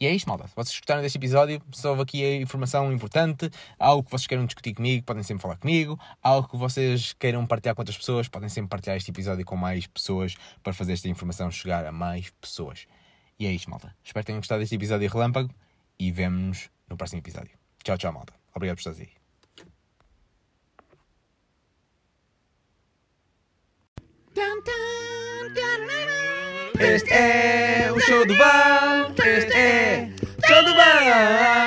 e 0.00 0.06
é 0.06 0.14
isto, 0.14 0.28
malta. 0.28 0.48
Se 0.48 0.54
vocês 0.54 0.76
gostaram 0.78 1.02
deste 1.02 1.18
episódio, 1.18 1.62
se 1.72 1.86
houve 1.86 2.02
aqui 2.02 2.24
a 2.24 2.36
informação 2.36 2.92
importante, 2.92 3.50
algo 3.78 4.02
que 4.02 4.10
vocês 4.10 4.26
queiram 4.26 4.46
discutir 4.46 4.74
comigo, 4.74 5.04
podem 5.04 5.22
sempre 5.22 5.42
falar 5.42 5.56
comigo, 5.56 5.98
algo 6.22 6.48
que 6.48 6.56
vocês 6.56 7.12
queiram 7.12 7.46
partilhar 7.46 7.74
com 7.74 7.82
outras 7.82 7.98
pessoas, 7.98 8.28
podem 8.28 8.48
sempre 8.48 8.70
partilhar 8.70 8.96
este 8.96 9.10
episódio 9.10 9.44
com 9.44 9.56
mais 9.56 9.86
pessoas 9.86 10.36
para 10.62 10.72
fazer 10.72 10.94
esta 10.94 11.08
informação 11.08 11.50
chegar 11.50 11.84
a 11.84 11.92
mais 11.92 12.30
pessoas. 12.40 12.86
E 13.38 13.46
é 13.46 13.52
isto, 13.52 13.70
malta. 13.70 13.94
Espero 14.02 14.22
que 14.24 14.26
tenham 14.26 14.40
gostado 14.40 14.60
deste 14.60 14.74
episódio 14.74 15.08
de 15.08 15.12
relâmpago 15.12 15.50
e 15.98 16.10
vemo-nos 16.10 16.70
no 16.88 16.96
próximo 16.96 17.20
episódio. 17.20 17.52
Tchau, 17.82 17.96
tchau, 17.96 18.12
malta. 18.12 18.34
Obrigado 18.54 18.76
por 18.76 18.90
estar 18.90 19.02
aí. 19.02 19.20
Este 26.80 27.12
é 27.12 27.92
o 27.94 28.00
show 28.00 28.26
do 28.26 28.34
Val. 28.36 29.12
Este 29.22 29.52
é 29.52 30.08
o 30.42 30.46
show 30.46 30.64
do 30.64 30.74
Val. 30.74 31.59